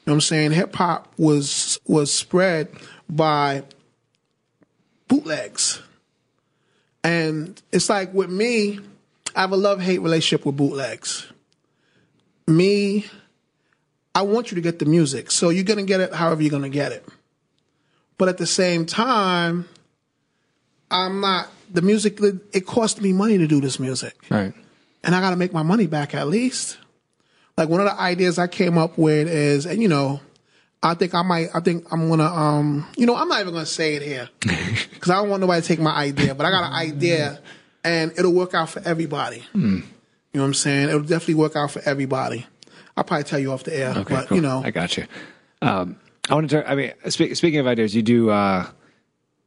know 0.07 0.13
what 0.13 0.13
I'm 0.13 0.21
saying? 0.21 0.51
Hip 0.51 0.75
hop 0.75 1.11
was 1.17 1.79
was 1.87 2.13
spread 2.13 2.69
by 3.09 3.63
bootlegs. 5.07 5.81
And 7.03 7.61
it's 7.71 7.89
like 7.89 8.13
with 8.13 8.29
me, 8.29 8.79
I 9.35 9.41
have 9.41 9.51
a 9.51 9.57
love 9.57 9.81
hate 9.81 10.01
relationship 10.01 10.45
with 10.45 10.55
bootlegs. 10.55 11.31
Me, 12.47 13.05
I 14.15 14.21
want 14.21 14.51
you 14.51 14.55
to 14.55 14.61
get 14.61 14.79
the 14.79 14.85
music. 14.85 15.31
So 15.31 15.49
you're 15.49 15.63
going 15.63 15.79
to 15.79 15.85
get 15.85 15.99
it 15.99 16.13
however 16.13 16.41
you're 16.41 16.51
going 16.51 16.63
to 16.63 16.69
get 16.69 16.91
it. 16.91 17.05
But 18.17 18.29
at 18.29 18.37
the 18.37 18.45
same 18.45 18.85
time, 18.85 19.67
I'm 20.91 21.19
not, 21.21 21.49
the 21.71 21.81
music, 21.81 22.19
it 22.21 22.65
cost 22.65 23.01
me 23.01 23.11
money 23.11 23.37
to 23.39 23.47
do 23.47 23.59
this 23.59 23.79
music. 23.79 24.15
Right. 24.29 24.53
And 25.03 25.15
I 25.15 25.19
got 25.19 25.31
to 25.31 25.35
make 25.35 25.51
my 25.51 25.63
money 25.63 25.87
back 25.87 26.13
at 26.13 26.27
least. 26.27 26.77
Like 27.57 27.69
one 27.69 27.79
of 27.81 27.85
the 27.85 27.99
ideas 27.99 28.39
I 28.39 28.47
came 28.47 28.77
up 28.77 28.97
with 28.97 29.27
is, 29.27 29.65
and 29.65 29.81
you 29.81 29.87
know, 29.87 30.21
I 30.81 30.95
think 30.95 31.13
I 31.13 31.21
might, 31.21 31.49
I 31.53 31.59
think 31.59 31.85
I'm 31.91 32.09
gonna, 32.09 32.25
um, 32.25 32.87
you 32.97 33.05
know, 33.05 33.15
I'm 33.15 33.27
not 33.29 33.39
even 33.41 33.53
gonna 33.53 33.65
say 33.65 33.95
it 33.95 34.01
here 34.01 34.27
because 34.39 35.09
I 35.11 35.15
don't 35.15 35.29
want 35.29 35.41
nobody 35.41 35.61
to 35.61 35.67
take 35.67 35.79
my 35.79 35.93
idea, 35.93 36.35
but 36.35 36.45
I 36.45 36.49
got 36.49 36.65
an 36.65 36.73
idea 36.73 37.39
and 37.83 38.11
it'll 38.17 38.33
work 38.33 38.53
out 38.53 38.69
for 38.69 38.81
everybody. 38.83 39.43
You 40.33 40.39
know 40.39 40.41
what 40.41 40.47
I'm 40.47 40.53
saying? 40.55 40.89
It'll 40.89 41.01
definitely 41.01 41.35
work 41.35 41.55
out 41.55 41.71
for 41.71 41.81
everybody. 41.85 42.47
I'll 42.95 43.03
probably 43.03 43.23
tell 43.23 43.39
you 43.39 43.51
off 43.51 43.63
the 43.63 43.75
air, 43.75 43.89
Okay. 43.91 44.13
but 44.15 44.27
cool. 44.27 44.35
you 44.37 44.41
know, 44.41 44.61
I 44.63 44.71
got 44.71 44.95
you. 44.97 45.05
Um, 45.61 45.97
I 46.29 46.35
want 46.35 46.49
to. 46.49 46.57
Turn, 46.61 46.65
I 46.67 46.75
mean, 46.75 46.93
speak, 47.09 47.35
speaking 47.35 47.59
of 47.59 47.67
ideas, 47.67 47.95
you 47.95 48.01
do. 48.01 48.29
Uh, 48.29 48.67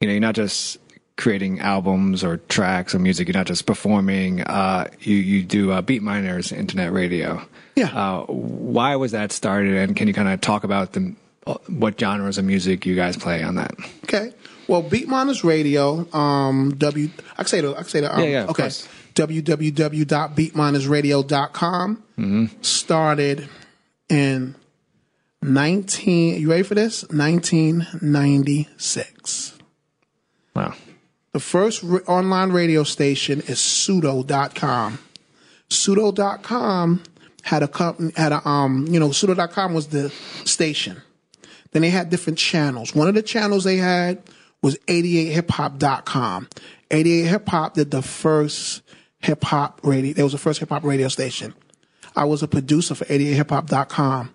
you 0.00 0.08
know, 0.08 0.12
you're 0.12 0.20
not 0.20 0.34
just 0.34 0.78
creating 1.16 1.60
albums 1.60 2.22
or 2.22 2.36
tracks 2.36 2.94
or 2.94 2.98
music. 2.98 3.28
You're 3.28 3.36
not 3.36 3.46
just 3.46 3.64
performing. 3.66 4.42
Uh, 4.42 4.88
you 5.00 5.16
you 5.16 5.42
do 5.42 5.70
uh, 5.70 5.80
Beat 5.82 6.02
Miners 6.02 6.52
Internet 6.52 6.92
Radio. 6.92 7.40
Yeah. 7.76 7.86
Uh, 7.96 8.24
why 8.26 8.96
was 8.96 9.12
that 9.12 9.32
started? 9.32 9.74
And 9.74 9.94
can 9.96 10.08
you 10.08 10.14
kind 10.14 10.28
of 10.28 10.40
talk 10.40 10.64
about 10.64 10.92
the 10.92 11.14
what 11.68 11.98
genres 11.98 12.38
of 12.38 12.44
music 12.44 12.84
you 12.86 12.94
guys 12.96 13.16
play 13.16 13.42
on 13.42 13.54
that? 13.54 13.72
Okay. 14.04 14.32
Well, 14.68 14.82
Beat 14.82 15.06
Miners 15.06 15.44
Radio, 15.44 16.12
um, 16.12 16.74
W, 16.76 17.08
I 17.32 17.36
can 17.36 17.46
say 17.46 17.60
the, 17.60 17.70
I 17.70 17.74
can 17.76 17.84
say 17.84 18.00
the, 18.00 18.12
um, 18.12 18.20
Yeah, 18.20 18.28
yeah, 18.28 18.44
okay. 18.46 18.62
course. 18.64 18.88
www.beatminersradio.com 19.16 22.02
Mm-hmm. 22.18 22.46
started 22.62 23.46
in 24.08 24.54
19, 25.42 26.40
you 26.40 26.48
ready 26.50 26.62
for 26.62 26.74
this? 26.74 27.02
1996. 27.10 29.58
Wow. 30.54 30.72
The 31.32 31.40
first 31.40 31.84
online 32.06 32.52
radio 32.52 32.84
station 32.84 33.42
is 33.42 33.60
pseudo.com. 33.60 34.98
Pseudo.com 35.68 37.02
had 37.42 37.62
a 37.62 37.68
company, 37.68 38.12
had 38.16 38.32
a, 38.32 38.48
um, 38.48 38.86
you 38.88 38.98
know, 38.98 39.12
pseudo.com 39.12 39.74
was 39.74 39.88
the 39.88 40.08
station. 40.46 41.02
Then 41.72 41.82
they 41.82 41.90
had 41.90 42.08
different 42.08 42.38
channels. 42.38 42.94
One 42.94 43.08
of 43.08 43.14
the 43.14 43.20
channels 43.22 43.64
they 43.64 43.76
had 43.76 44.22
was 44.62 44.78
88hiphop.com. 44.86 46.48
88 46.90 47.22
Hip 47.24 47.46
Hop 47.50 47.74
did 47.74 47.90
the 47.90 48.00
first 48.00 48.80
hip 49.20 49.44
hop 49.44 49.80
radio. 49.82 50.12
There 50.12 50.24
was 50.24 50.32
the 50.32 50.38
first 50.38 50.60
hip 50.60 50.68
hop 50.68 50.84
radio 50.84 51.08
station. 51.08 51.54
I 52.14 52.24
was 52.24 52.42
a 52.42 52.48
producer 52.48 52.94
for 52.94 53.04
88hiphop.com. 53.04 54.34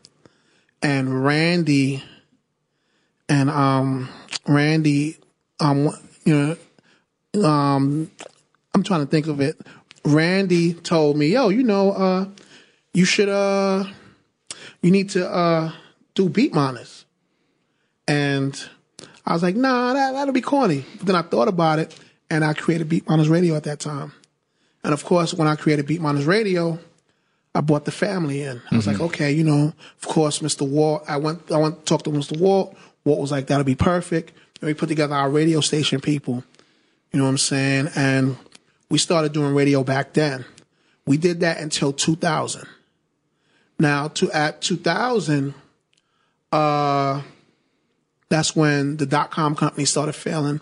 And 0.83 1.23
Randy 1.25 2.03
and 3.29 3.49
um 3.49 4.09
Randy 4.47 5.17
um 5.59 5.89
you 6.25 6.57
know 7.33 7.43
um 7.47 8.09
I'm 8.73 8.83
trying 8.83 9.01
to 9.01 9.05
think 9.05 9.27
of 9.27 9.39
it. 9.41 9.59
Randy 10.03 10.73
told 10.73 11.17
me, 11.17 11.27
"Yo, 11.27 11.49
you 11.49 11.63
know, 11.63 11.91
uh 11.91 12.25
you 12.93 13.05
should 13.05 13.29
uh 13.29 13.83
you 14.81 14.91
need 14.91 15.11
to 15.11 15.29
uh 15.29 15.71
do 16.15 16.29
beat 16.29 16.53
miners." 16.53 17.05
And 18.07 18.59
I 19.25 19.33
was 19.33 19.43
like, 19.43 19.55
"Nah, 19.55 19.93
that 19.93 20.13
that'll 20.13 20.33
be 20.33 20.41
corny." 20.41 20.83
But 20.97 21.05
then 21.05 21.15
I 21.15 21.21
thought 21.21 21.47
about 21.47 21.77
it 21.79 21.97
and 22.31 22.45
I 22.45 22.53
created 22.53 22.89
Beat 22.89 23.07
Miners 23.07 23.29
Radio 23.29 23.55
at 23.55 23.65
that 23.65 23.79
time. 23.79 24.13
And 24.83 24.93
of 24.93 25.05
course, 25.05 25.33
when 25.33 25.47
I 25.47 25.55
created 25.55 25.85
Beat 25.85 26.01
Miners 26.01 26.25
Radio, 26.25 26.79
I 27.53 27.61
brought 27.61 27.85
the 27.85 27.91
family 27.91 28.41
in. 28.43 28.61
I 28.71 28.75
was 28.75 28.87
like, 28.87 28.99
okay, 28.99 29.31
you 29.31 29.43
know, 29.43 29.73
of 30.01 30.07
course, 30.07 30.39
Mr. 30.39 30.67
Walt. 30.67 31.03
I 31.07 31.17
went, 31.17 31.51
I 31.51 31.57
went 31.57 31.79
to 31.79 31.85
talk 31.85 32.03
to 32.03 32.09
Mr. 32.09 32.39
Walt. 32.39 32.75
Walt 33.03 33.19
was 33.19 33.31
like, 33.31 33.47
that'll 33.47 33.65
be 33.65 33.75
perfect. 33.75 34.31
And 34.61 34.67
we 34.67 34.73
put 34.73 34.89
together 34.89 35.15
our 35.15 35.29
radio 35.29 35.59
station 35.59 35.99
people. 35.99 36.43
You 37.11 37.19
know 37.19 37.25
what 37.25 37.31
I'm 37.31 37.37
saying? 37.37 37.89
And 37.95 38.37
we 38.89 38.97
started 38.97 39.33
doing 39.33 39.53
radio 39.53 39.83
back 39.83 40.13
then. 40.13 40.45
We 41.05 41.17
did 41.17 41.41
that 41.41 41.59
until 41.59 41.91
2000. 41.91 42.67
Now, 43.79 44.07
to 44.09 44.31
at 44.31 44.61
2000, 44.61 45.53
uh, 46.51 47.21
that's 48.29 48.55
when 48.55 48.97
the 48.97 49.05
dot 49.05 49.31
com 49.31 49.55
company 49.55 49.85
started 49.85 50.13
failing. 50.13 50.61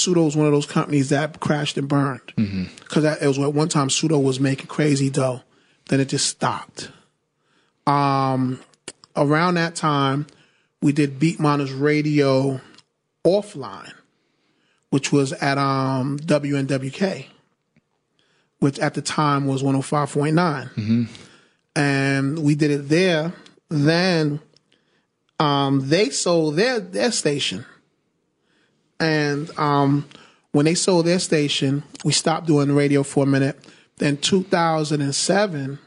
Pseudo 0.00 0.24
was 0.24 0.36
one 0.36 0.46
of 0.46 0.52
those 0.52 0.66
companies 0.66 1.10
that 1.10 1.40
crashed 1.40 1.76
and 1.76 1.88
burned 1.88 2.32
because 2.80 3.04
it 3.04 3.26
was 3.26 3.38
at 3.38 3.52
one 3.54 3.68
time 3.68 3.90
Pseudo 3.90 4.18
was 4.18 4.40
making 4.40 4.66
crazy 4.66 5.10
dough. 5.10 5.42
Then 5.88 6.00
it 6.00 6.08
just 6.08 6.26
stopped. 6.26 6.90
Um, 7.86 8.60
around 9.16 9.54
that 9.54 9.74
time, 9.74 10.26
we 10.82 10.92
did 10.92 11.18
Beat 11.18 11.40
Miners 11.40 11.72
Radio 11.72 12.60
offline, 13.24 13.92
which 14.90 15.12
was 15.12 15.32
at 15.34 15.58
um, 15.58 16.18
WNWK, 16.20 17.26
which 18.60 18.78
at 18.78 18.94
the 18.94 19.02
time 19.02 19.46
was 19.46 19.62
105.9. 19.62 21.08
And 21.76 22.38
we 22.42 22.54
did 22.54 22.70
it 22.70 22.88
there. 22.88 23.32
Then 23.68 24.40
um, 25.38 25.88
they 25.88 26.10
sold 26.10 26.56
their, 26.56 26.80
their 26.80 27.12
station. 27.12 27.64
And 29.00 29.50
um, 29.58 30.06
when 30.52 30.66
they 30.66 30.74
sold 30.74 31.06
their 31.06 31.18
station, 31.18 31.82
we 32.04 32.12
stopped 32.12 32.46
doing 32.46 32.68
the 32.68 32.74
radio 32.74 33.02
for 33.02 33.24
a 33.24 33.26
minute. 33.26 33.58
Then 33.96 34.18
2007, 34.18 35.78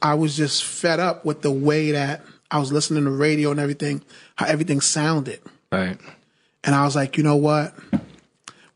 I 0.00 0.14
was 0.14 0.36
just 0.36 0.64
fed 0.64 1.00
up 1.00 1.24
with 1.24 1.42
the 1.42 1.50
way 1.50 1.92
that 1.92 2.22
I 2.50 2.58
was 2.58 2.72
listening 2.72 3.04
to 3.04 3.10
radio 3.10 3.50
and 3.50 3.60
everything, 3.60 4.02
how 4.36 4.46
everything 4.46 4.80
sounded. 4.80 5.40
Right. 5.70 5.98
And 6.64 6.74
I 6.74 6.84
was 6.84 6.96
like, 6.96 7.16
you 7.16 7.22
know 7.22 7.36
what? 7.36 7.74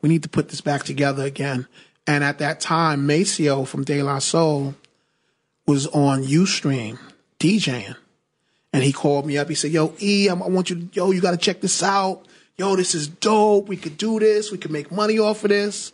We 0.01 0.09
need 0.09 0.25
to 0.25 0.29
put 0.29 0.49
this 0.49 0.61
back 0.61 0.83
together 0.83 1.25
again. 1.25 1.67
And 2.07 2.25
at 2.25 2.39
that 2.39 2.61
time, 2.61 3.07
Maceo 3.07 3.65
from 3.65 3.85
De 3.85 4.03
La 4.03 4.19
Soul 4.19 4.75
was 5.67 5.87
on 5.89 6.25
Ustream 6.25 6.99
DJing. 7.39 7.97
And 8.73 8.83
he 8.83 8.93
called 8.93 9.27
me 9.27 9.39
up. 9.39 9.49
He 9.49 9.55
said, 9.55 9.71
Yo, 9.71 9.95
E, 10.01 10.29
I 10.29 10.33
want 10.33 10.71
you 10.71 10.77
to, 10.77 10.89
yo, 10.93 11.11
you 11.11 11.21
got 11.21 11.33
to 11.33 11.37
check 11.37 11.61
this 11.61 11.83
out. 11.83 12.25
Yo, 12.57 12.77
this 12.77 12.95
is 12.95 13.09
dope. 13.09 13.69
We 13.69 13.77
could 13.77 13.97
do 13.97 14.19
this. 14.19 14.51
We 14.51 14.59
could 14.59 14.71
make 14.71 14.93
money 14.93 15.19
off 15.19 15.45
of 15.45 15.51
this. 15.51 15.93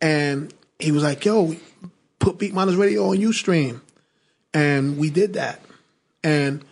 And 0.00 0.52
he 0.78 0.92
was 0.92 1.02
like, 1.02 1.24
Yo, 1.24 1.56
put 2.18 2.38
Beat 2.38 2.54
Miners 2.54 2.76
Radio 2.76 3.10
on 3.10 3.16
Ustream. 3.16 3.80
And 4.54 4.98
we 4.98 5.10
did 5.10 5.34
that. 5.34 5.60
And, 6.22 6.64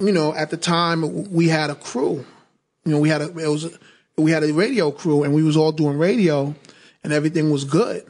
you 0.00 0.12
know, 0.12 0.34
at 0.34 0.50
the 0.50 0.56
time, 0.56 1.30
we 1.32 1.48
had 1.48 1.70
a 1.70 1.74
crew. 1.74 2.24
You 2.84 2.92
know, 2.92 3.00
we 3.00 3.08
had 3.08 3.20
a, 3.20 3.26
it 3.26 3.48
was, 3.48 3.76
we 4.16 4.30
had 4.30 4.44
a 4.44 4.52
radio 4.52 4.90
crew 4.90 5.22
and 5.22 5.34
we 5.34 5.42
was 5.42 5.56
all 5.56 5.72
doing 5.72 5.98
radio 5.98 6.54
and 7.02 7.12
everything 7.12 7.50
was 7.50 7.64
good. 7.64 8.06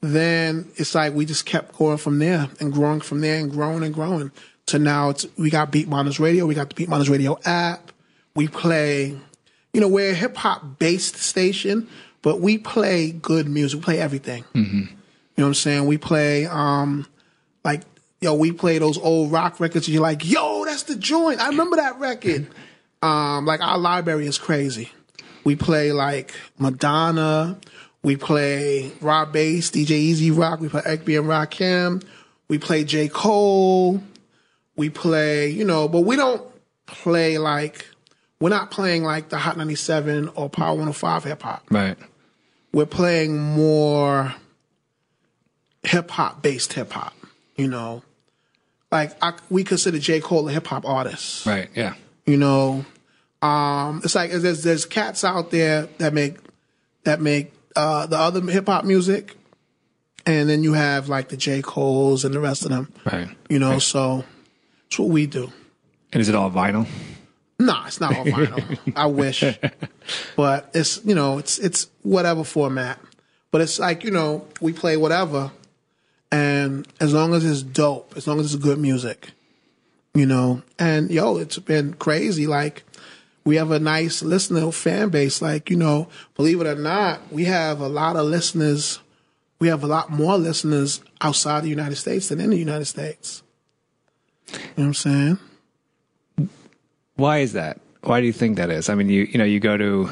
Then 0.00 0.70
it's 0.76 0.94
like 0.94 1.14
we 1.14 1.24
just 1.24 1.46
kept 1.46 1.76
going 1.76 1.96
from 1.96 2.18
there 2.18 2.48
and 2.60 2.72
growing 2.72 3.00
from 3.00 3.20
there 3.20 3.38
and 3.38 3.50
growing 3.50 3.82
and 3.84 3.94
growing 3.94 4.32
to 4.66 4.78
now 4.78 5.10
it's, 5.10 5.26
we 5.36 5.50
got 5.50 5.70
Beat 5.70 5.88
Miners 5.88 6.20
Radio. 6.20 6.46
We 6.46 6.54
got 6.54 6.68
the 6.68 6.74
Beat 6.74 6.88
Miners 6.88 7.10
Radio 7.10 7.38
app. 7.44 7.92
We 8.34 8.48
play, 8.48 9.18
you 9.72 9.80
know, 9.80 9.88
we're 9.88 10.10
a 10.10 10.14
hip 10.14 10.36
hop 10.36 10.78
based 10.78 11.16
station, 11.16 11.88
but 12.22 12.40
we 12.40 12.58
play 12.58 13.10
good 13.10 13.48
music. 13.48 13.80
We 13.80 13.84
play 13.84 14.00
everything. 14.00 14.44
You 14.54 14.62
know 15.38 15.44
what 15.44 15.46
I'm 15.48 15.54
saying? 15.54 15.86
We 15.86 15.98
play, 15.98 16.46
um, 16.46 17.06
like, 17.64 17.82
yo, 18.20 18.34
we 18.34 18.52
play 18.52 18.78
those 18.78 18.98
old 18.98 19.32
rock 19.32 19.60
records 19.60 19.86
and 19.88 19.94
you're 19.94 20.02
like, 20.02 20.28
yo, 20.28 20.64
that's 20.64 20.82
the 20.84 20.96
joint. 20.96 21.40
I 21.40 21.48
remember 21.48 21.76
that 21.76 21.98
record. 21.98 22.48
Um, 23.02 23.46
like 23.46 23.60
our 23.60 23.78
library 23.78 24.28
is 24.28 24.38
crazy. 24.38 24.88
We 25.42 25.56
play 25.56 25.90
like 25.90 26.32
Madonna. 26.56 27.58
We 28.04 28.16
play 28.16 28.92
Rob 29.00 29.32
Base, 29.32 29.72
DJ 29.72 29.90
E-Z 29.90 30.30
Rock. 30.30 30.60
We 30.60 30.68
play 30.68 30.82
Eric 30.84 31.04
B. 31.04 31.16
and 31.16 31.26
Rakim. 31.26 32.04
We 32.46 32.58
play 32.58 32.84
J. 32.84 33.08
Cole. 33.08 34.00
We 34.76 34.88
play, 34.88 35.48
you 35.48 35.64
know, 35.64 35.88
but 35.88 36.02
we 36.02 36.14
don't 36.14 36.42
play 36.86 37.38
like, 37.38 37.86
we're 38.42 38.48
not 38.48 38.72
playing 38.72 39.04
like 39.04 39.28
the 39.28 39.38
Hot 39.38 39.56
97 39.56 40.30
or 40.34 40.50
Power 40.50 40.70
105 40.70 41.22
hip 41.24 41.42
hop. 41.42 41.64
Right. 41.70 41.96
We're 42.72 42.86
playing 42.86 43.38
more 43.38 44.34
hip 45.84 46.10
hop 46.10 46.42
based 46.42 46.72
hip 46.72 46.90
hop, 46.92 47.14
you 47.56 47.68
know. 47.68 48.02
Like 48.90 49.12
I, 49.22 49.34
we 49.48 49.62
consider 49.62 49.98
J. 50.00 50.20
Cole 50.20 50.48
a 50.48 50.52
hip 50.52 50.66
hop 50.66 50.84
artist 50.84 51.46
Right. 51.46 51.70
Yeah. 51.76 51.94
you 52.26 52.36
know, 52.36 52.84
Um, 53.40 54.00
it's 54.04 54.14
like 54.16 54.32
there's 54.32 54.64
there's 54.64 54.86
cats 54.86 55.22
out 55.24 55.52
there 55.52 55.86
that 55.98 56.12
make 56.12 56.36
that 57.04 57.20
make 57.20 57.52
uh, 57.76 58.06
the 58.06 58.18
other 58.18 58.40
hip 58.50 58.66
hop 58.66 58.84
music, 58.84 59.36
and 60.26 60.48
then 60.48 60.64
you 60.64 60.72
have 60.72 61.08
like 61.08 61.28
the 61.28 61.36
J 61.36 61.62
Cole's 61.62 62.24
and 62.24 62.34
the 62.34 62.40
rest 62.40 62.64
of 62.64 62.70
them. 62.70 62.92
Right. 63.04 63.28
You 63.48 63.60
know, 63.60 63.78
so 63.78 64.24
it's 64.88 64.98
what 64.98 65.10
we 65.10 65.26
do. 65.26 65.52
And 66.12 66.20
is 66.20 66.28
it 66.28 66.34
all 66.34 66.50
vinyl? 66.50 66.86
Nah, 67.62 67.86
it's 67.86 68.00
not 68.00 68.16
all 68.16 68.24
vinyl. 68.24 68.92
I 68.96 69.06
wish, 69.06 69.44
but 70.36 70.68
it's 70.74 71.00
you 71.04 71.14
know 71.14 71.38
it's 71.38 71.58
it's 71.58 71.88
whatever 72.02 72.42
format. 72.42 72.98
But 73.52 73.60
it's 73.60 73.78
like 73.78 74.02
you 74.02 74.10
know 74.10 74.48
we 74.60 74.72
play 74.72 74.96
whatever, 74.96 75.52
and 76.32 76.88
as 76.98 77.14
long 77.14 77.34
as 77.34 77.44
it's 77.44 77.62
dope, 77.62 78.14
as 78.16 78.26
long 78.26 78.40
as 78.40 78.52
it's 78.52 78.62
good 78.62 78.78
music, 78.78 79.30
you 80.12 80.26
know. 80.26 80.62
And 80.76 81.08
yo, 81.10 81.36
it's 81.36 81.58
been 81.60 81.94
crazy. 81.94 82.48
Like 82.48 82.82
we 83.44 83.56
have 83.56 83.70
a 83.70 83.78
nice 83.78 84.22
listener 84.24 84.72
fan 84.72 85.10
base. 85.10 85.40
Like 85.40 85.70
you 85.70 85.76
know, 85.76 86.08
believe 86.34 86.60
it 86.60 86.66
or 86.66 86.74
not, 86.74 87.32
we 87.32 87.44
have 87.44 87.80
a 87.80 87.88
lot 87.88 88.16
of 88.16 88.26
listeners. 88.26 88.98
We 89.60 89.68
have 89.68 89.84
a 89.84 89.86
lot 89.86 90.10
more 90.10 90.36
listeners 90.36 91.00
outside 91.20 91.62
the 91.62 91.68
United 91.68 91.94
States 91.94 92.28
than 92.28 92.40
in 92.40 92.50
the 92.50 92.56
United 92.56 92.86
States. 92.86 93.44
You 94.48 94.58
know 94.58 94.64
what 94.74 94.84
I'm 94.84 94.94
saying? 94.94 95.38
Why 97.16 97.38
is 97.38 97.52
that? 97.52 97.80
Why 98.02 98.20
do 98.20 98.26
you 98.26 98.32
think 98.32 98.56
that 98.56 98.70
is? 98.70 98.88
I 98.88 98.94
mean, 98.94 99.08
you 99.08 99.22
you 99.24 99.38
know, 99.38 99.44
you 99.44 99.60
go 99.60 99.76
to. 99.76 100.10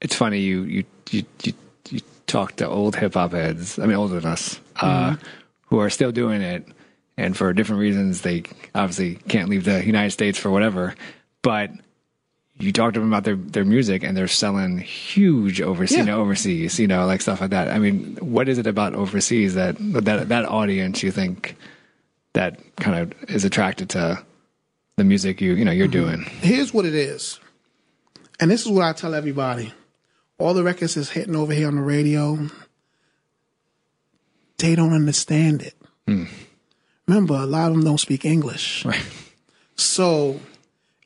It's 0.00 0.14
funny 0.14 0.40
you 0.40 0.62
you 0.62 0.84
you 1.10 1.24
you, 1.42 1.52
you 1.90 2.00
talk 2.26 2.56
to 2.56 2.68
old 2.68 2.96
hip 2.96 3.14
hop 3.14 3.32
heads. 3.32 3.78
I 3.78 3.86
mean, 3.86 3.96
older 3.96 4.20
than 4.20 4.30
us, 4.30 4.60
uh, 4.76 5.16
who 5.66 5.78
are 5.78 5.90
still 5.90 6.12
doing 6.12 6.42
it, 6.42 6.66
and 7.16 7.36
for 7.36 7.52
different 7.52 7.80
reasons, 7.80 8.22
they 8.22 8.44
obviously 8.74 9.16
can't 9.28 9.48
leave 9.48 9.64
the 9.64 9.84
United 9.84 10.10
States 10.10 10.38
for 10.38 10.50
whatever. 10.50 10.94
But 11.42 11.70
you 12.58 12.72
talk 12.72 12.94
to 12.94 13.00
them 13.00 13.08
about 13.08 13.24
their 13.24 13.36
their 13.36 13.64
music, 13.64 14.02
and 14.02 14.16
they're 14.16 14.28
selling 14.28 14.78
huge 14.78 15.60
overseas, 15.60 15.98
you 15.98 16.04
know, 16.04 16.20
overseas, 16.20 16.78
you 16.80 16.86
know, 16.86 17.06
like 17.06 17.20
stuff 17.20 17.40
like 17.40 17.50
that. 17.50 17.68
I 17.68 17.78
mean, 17.78 18.16
what 18.20 18.48
is 18.48 18.58
it 18.58 18.66
about 18.66 18.94
overseas 18.94 19.54
that 19.54 19.76
that 19.78 20.28
that 20.28 20.44
audience 20.44 21.02
you 21.02 21.10
think 21.10 21.56
that 22.32 22.60
kind 22.76 22.98
of 22.98 23.30
is 23.30 23.44
attracted 23.44 23.90
to 23.90 24.24
the 24.98 25.04
music 25.04 25.40
you 25.40 25.54
you 25.54 25.64
know 25.64 25.72
you're 25.72 25.88
mm-hmm. 25.88 26.22
doing? 26.22 26.22
here's 26.40 26.74
what 26.74 26.84
it 26.84 26.94
is, 26.94 27.40
and 28.38 28.50
this 28.50 28.66
is 28.66 28.68
what 28.68 28.84
I 28.84 28.92
tell 28.92 29.14
everybody: 29.14 29.72
all 30.38 30.54
the 30.54 30.62
records 30.62 30.96
is 30.96 31.10
hitting 31.10 31.36
over 31.36 31.52
here 31.52 31.68
on 31.68 31.76
the 31.76 31.82
radio. 31.82 32.48
They 34.58 34.74
don't 34.74 34.92
understand 34.92 35.62
it. 35.62 35.74
Hmm. 36.06 36.24
Remember, 37.06 37.34
a 37.34 37.46
lot 37.46 37.68
of 37.68 37.74
them 37.74 37.84
don't 37.84 37.98
speak 37.98 38.24
English. 38.24 38.84
Right. 38.84 39.06
So 39.76 40.40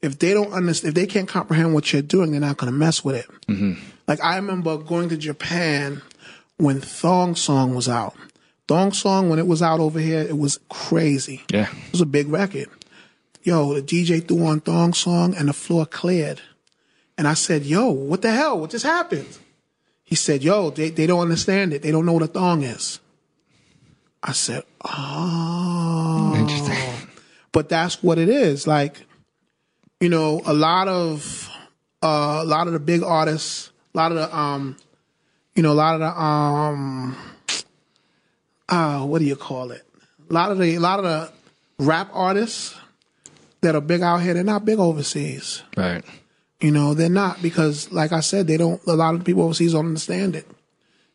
if 0.00 0.18
they 0.18 0.32
don't 0.34 0.52
understand, 0.52 0.88
if 0.88 0.94
they 0.94 1.06
can't 1.06 1.28
comprehend 1.28 1.74
what 1.74 1.92
you're 1.92 2.02
doing, 2.02 2.32
they're 2.32 2.40
not 2.40 2.56
going 2.56 2.72
to 2.72 2.78
mess 2.78 3.04
with 3.04 3.16
it. 3.16 3.26
Mm-hmm. 3.46 3.74
Like 4.08 4.22
I 4.22 4.36
remember 4.36 4.76
going 4.78 5.10
to 5.10 5.16
Japan 5.16 6.02
when 6.56 6.80
Thong 6.80 7.36
Song 7.36 7.74
was 7.74 7.88
out. 7.88 8.16
Thong 8.68 8.92
Song, 8.92 9.28
when 9.28 9.38
it 9.38 9.46
was 9.46 9.62
out 9.62 9.80
over 9.80 9.98
here, 9.98 10.20
it 10.20 10.38
was 10.38 10.58
crazy. 10.68 11.42
Yeah. 11.52 11.68
It 11.86 11.92
was 11.92 12.00
a 12.00 12.06
big 12.06 12.28
record. 12.28 12.68
Yo, 13.42 13.74
the 13.74 13.82
DJ 13.82 14.26
threw 14.26 14.46
on 14.46 14.60
Thong 14.60 14.92
Song 14.92 15.34
and 15.34 15.48
the 15.48 15.52
floor 15.52 15.84
cleared. 15.84 16.40
And 17.18 17.26
I 17.26 17.34
said, 17.34 17.64
Yo, 17.64 17.90
what 17.90 18.22
the 18.22 18.30
hell? 18.30 18.60
What 18.60 18.70
just 18.70 18.84
happened? 18.84 19.38
He 20.04 20.14
said, 20.14 20.42
Yo, 20.42 20.70
they, 20.70 20.90
they 20.90 21.06
don't 21.06 21.20
understand 21.20 21.72
it. 21.72 21.82
They 21.82 21.90
don't 21.90 22.06
know 22.06 22.12
what 22.12 22.22
a 22.22 22.28
thong 22.28 22.62
is. 22.62 23.00
I 24.22 24.32
said, 24.32 24.62
Oh. 24.84 26.34
Interesting. 26.36 27.08
But 27.50 27.68
that's 27.68 28.02
what 28.02 28.18
it 28.18 28.28
is. 28.28 28.66
Like, 28.66 29.06
you 30.00 30.08
know, 30.08 30.40
a 30.46 30.54
lot 30.54 30.88
of 30.88 31.48
uh, 32.02 32.40
a 32.42 32.44
lot 32.44 32.66
of 32.66 32.72
the 32.72 32.80
big 32.80 33.02
artists, 33.02 33.70
a 33.94 33.98
lot 33.98 34.10
of 34.12 34.18
the 34.18 34.36
um, 34.36 34.76
you 35.54 35.62
know, 35.62 35.72
a 35.72 35.74
lot 35.74 35.94
of 35.94 36.00
the 36.00 36.20
um, 36.20 37.16
uh, 38.68 39.00
what 39.04 39.18
do 39.18 39.24
you 39.24 39.36
call 39.36 39.70
it? 39.70 39.86
A 40.28 40.32
lot 40.32 40.50
of 40.50 40.58
the 40.58 40.74
a 40.74 40.80
lot 40.80 40.98
of 40.98 41.04
the 41.04 41.32
rap 41.84 42.08
artists 42.12 42.74
that 43.62 43.74
are 43.74 43.80
big 43.80 44.02
out 44.02 44.18
here, 44.22 44.34
they're 44.34 44.44
not 44.44 44.64
big 44.64 44.78
overseas. 44.78 45.62
Right. 45.76 46.04
You 46.60 46.70
know, 46.70 46.94
they're 46.94 47.08
not 47.08 47.42
because, 47.42 47.90
like 47.90 48.12
I 48.12 48.20
said, 48.20 48.46
they 48.46 48.56
don't. 48.56 48.80
A 48.86 48.94
lot 48.94 49.14
of 49.14 49.24
people 49.24 49.42
overseas 49.42 49.72
don't 49.72 49.86
understand 49.86 50.36
it. 50.36 50.46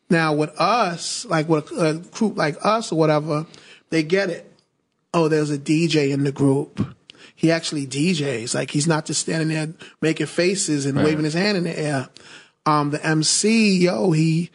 Now, 0.09 0.33
with 0.33 0.49
us, 0.59 1.25
like 1.25 1.47
with 1.47 1.71
a, 1.71 1.89
a 1.89 1.93
group 1.95 2.35
like 2.37 2.57
us 2.63 2.91
or 2.91 2.97
whatever, 2.97 3.45
they 3.89 4.03
get 4.03 4.29
it. 4.29 4.51
Oh, 5.13 5.27
there's 5.27 5.51
a 5.51 5.57
DJ 5.57 6.11
in 6.11 6.23
the 6.23 6.31
group. 6.31 6.95
He 7.35 7.51
actually 7.51 7.85
DJs. 7.85 8.55
Like 8.55 8.71
he's 8.71 8.87
not 8.87 9.05
just 9.05 9.21
standing 9.21 9.49
there 9.49 9.73
making 10.01 10.25
faces 10.25 10.85
and 10.85 10.97
waving 10.97 11.23
his 11.23 11.33
hand 11.33 11.57
in 11.57 11.63
the 11.65 11.79
air. 11.79 12.09
Um, 12.65 12.89
the 12.89 13.05
MC, 13.05 13.77
yo, 13.77 14.11
he 14.11 14.49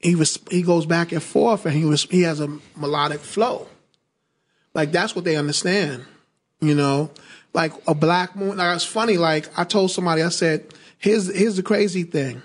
he 0.00 0.14
was 0.14 0.38
he 0.50 0.62
goes 0.62 0.86
back 0.86 1.12
and 1.12 1.22
forth 1.22 1.66
and 1.66 1.74
he 1.74 1.84
was 1.84 2.04
he 2.04 2.22
has 2.22 2.40
a 2.40 2.58
melodic 2.76 3.20
flow. 3.20 3.68
Like 4.74 4.92
that's 4.92 5.14
what 5.14 5.24
they 5.24 5.36
understand. 5.36 6.04
You 6.60 6.74
know, 6.74 7.10
like 7.52 7.72
a 7.86 7.94
black 7.94 8.34
moon. 8.36 8.56
Like 8.56 8.76
it's 8.76 8.84
funny. 8.84 9.16
Like 9.16 9.48
I 9.58 9.64
told 9.64 9.90
somebody, 9.90 10.22
I 10.22 10.30
said, 10.30 10.66
"Here's 10.98 11.34
here's 11.34 11.56
the 11.56 11.62
crazy 11.62 12.04
thing. 12.04 12.42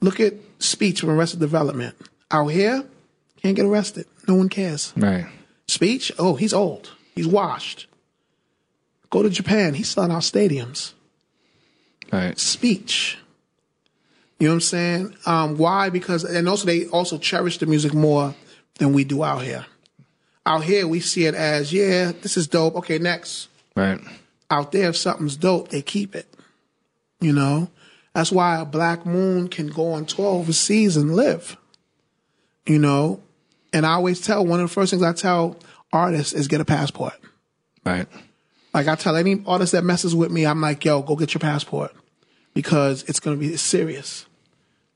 Look 0.00 0.20
at 0.20 0.34
Speech 0.58 1.00
from 1.00 1.10
Arrested 1.10 1.40
Development. 1.40 1.96
Out 2.30 2.48
here, 2.48 2.84
can't 3.42 3.56
get 3.56 3.64
arrested. 3.64 4.06
No 4.26 4.34
one 4.34 4.48
cares. 4.48 4.92
Right. 4.96 5.26
Speech. 5.66 6.12
Oh, 6.18 6.34
he's 6.34 6.52
old. 6.52 6.92
He's 7.14 7.26
washed. 7.26 7.86
Go 9.10 9.22
to 9.22 9.30
Japan. 9.30 9.74
He's 9.74 9.88
selling 9.88 10.12
out 10.12 10.22
stadiums. 10.22 10.92
Right. 12.12 12.38
Speech. 12.38 13.18
You 14.38 14.46
know 14.46 14.52
what 14.52 14.56
I'm 14.56 14.60
saying? 14.60 15.16
Um, 15.26 15.58
why? 15.58 15.90
Because 15.90 16.24
and 16.24 16.48
also 16.48 16.66
they 16.66 16.86
also 16.86 17.18
cherish 17.18 17.58
the 17.58 17.66
music 17.66 17.92
more 17.92 18.34
than 18.78 18.92
we 18.92 19.04
do 19.04 19.24
out 19.24 19.42
here. 19.42 19.66
Out 20.48 20.64
here, 20.64 20.88
we 20.88 21.00
see 21.00 21.26
it 21.26 21.34
as, 21.34 21.74
yeah, 21.74 22.12
this 22.22 22.38
is 22.38 22.48
dope. 22.48 22.74
Okay, 22.76 22.98
next. 22.98 23.48
Right. 23.76 24.00
out 24.50 24.72
there, 24.72 24.88
if 24.88 24.96
something's 24.96 25.36
dope, 25.36 25.68
they 25.68 25.82
keep 25.82 26.16
it. 26.16 26.26
You 27.20 27.34
know, 27.34 27.68
that's 28.14 28.32
why 28.32 28.58
a 28.58 28.64
Black 28.64 29.04
Moon 29.04 29.48
can 29.48 29.66
go 29.66 29.92
on 29.92 30.06
tour 30.06 30.24
overseas 30.24 30.96
and 30.96 31.14
live. 31.14 31.58
You 32.66 32.78
know, 32.78 33.20
and 33.74 33.84
I 33.84 33.92
always 33.92 34.22
tell 34.22 34.44
one 34.46 34.60
of 34.60 34.68
the 34.70 34.72
first 34.72 34.90
things 34.90 35.02
I 35.02 35.12
tell 35.12 35.58
artists 35.92 36.32
is 36.32 36.48
get 36.48 36.62
a 36.62 36.64
passport. 36.64 37.12
Right. 37.84 38.06
Like 38.72 38.88
I 38.88 38.94
tell 38.94 39.16
any 39.16 39.42
artist 39.46 39.72
that 39.72 39.84
messes 39.84 40.14
with 40.14 40.30
me, 40.30 40.46
I'm 40.46 40.62
like, 40.62 40.82
yo, 40.82 41.02
go 41.02 41.14
get 41.14 41.34
your 41.34 41.40
passport 41.40 41.92
because 42.54 43.02
it's 43.02 43.20
gonna 43.20 43.36
be 43.36 43.54
serious. 43.58 44.24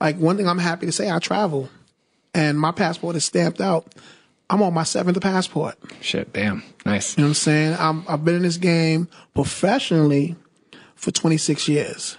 Like 0.00 0.16
one 0.16 0.38
thing 0.38 0.48
I'm 0.48 0.58
happy 0.58 0.86
to 0.86 0.92
say, 0.92 1.10
I 1.10 1.18
travel, 1.18 1.68
and 2.32 2.58
my 2.58 2.72
passport 2.72 3.16
is 3.16 3.24
stamped 3.26 3.60
out. 3.60 3.94
I'm 4.52 4.60
on 4.60 4.74
my 4.74 4.82
seventh 4.82 5.18
passport. 5.22 5.76
Shit. 6.02 6.34
Damn. 6.34 6.62
Nice. 6.84 7.16
You 7.16 7.22
know 7.22 7.28
what 7.28 7.30
I'm 7.30 7.34
saying? 7.34 7.76
I'm, 7.78 8.04
I've 8.06 8.22
been 8.22 8.36
in 8.36 8.42
this 8.42 8.58
game 8.58 9.08
professionally 9.32 10.36
for 10.94 11.10
26 11.10 11.68
years, 11.68 12.18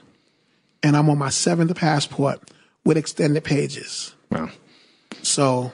and 0.81 0.97
I'm 0.97 1.11
on 1.11 1.19
my 1.19 1.29
seventh 1.29 1.75
passport 1.75 2.41
with 2.83 2.97
extended 2.97 3.43
pages. 3.43 4.15
Wow. 4.31 4.49
So 5.21 5.71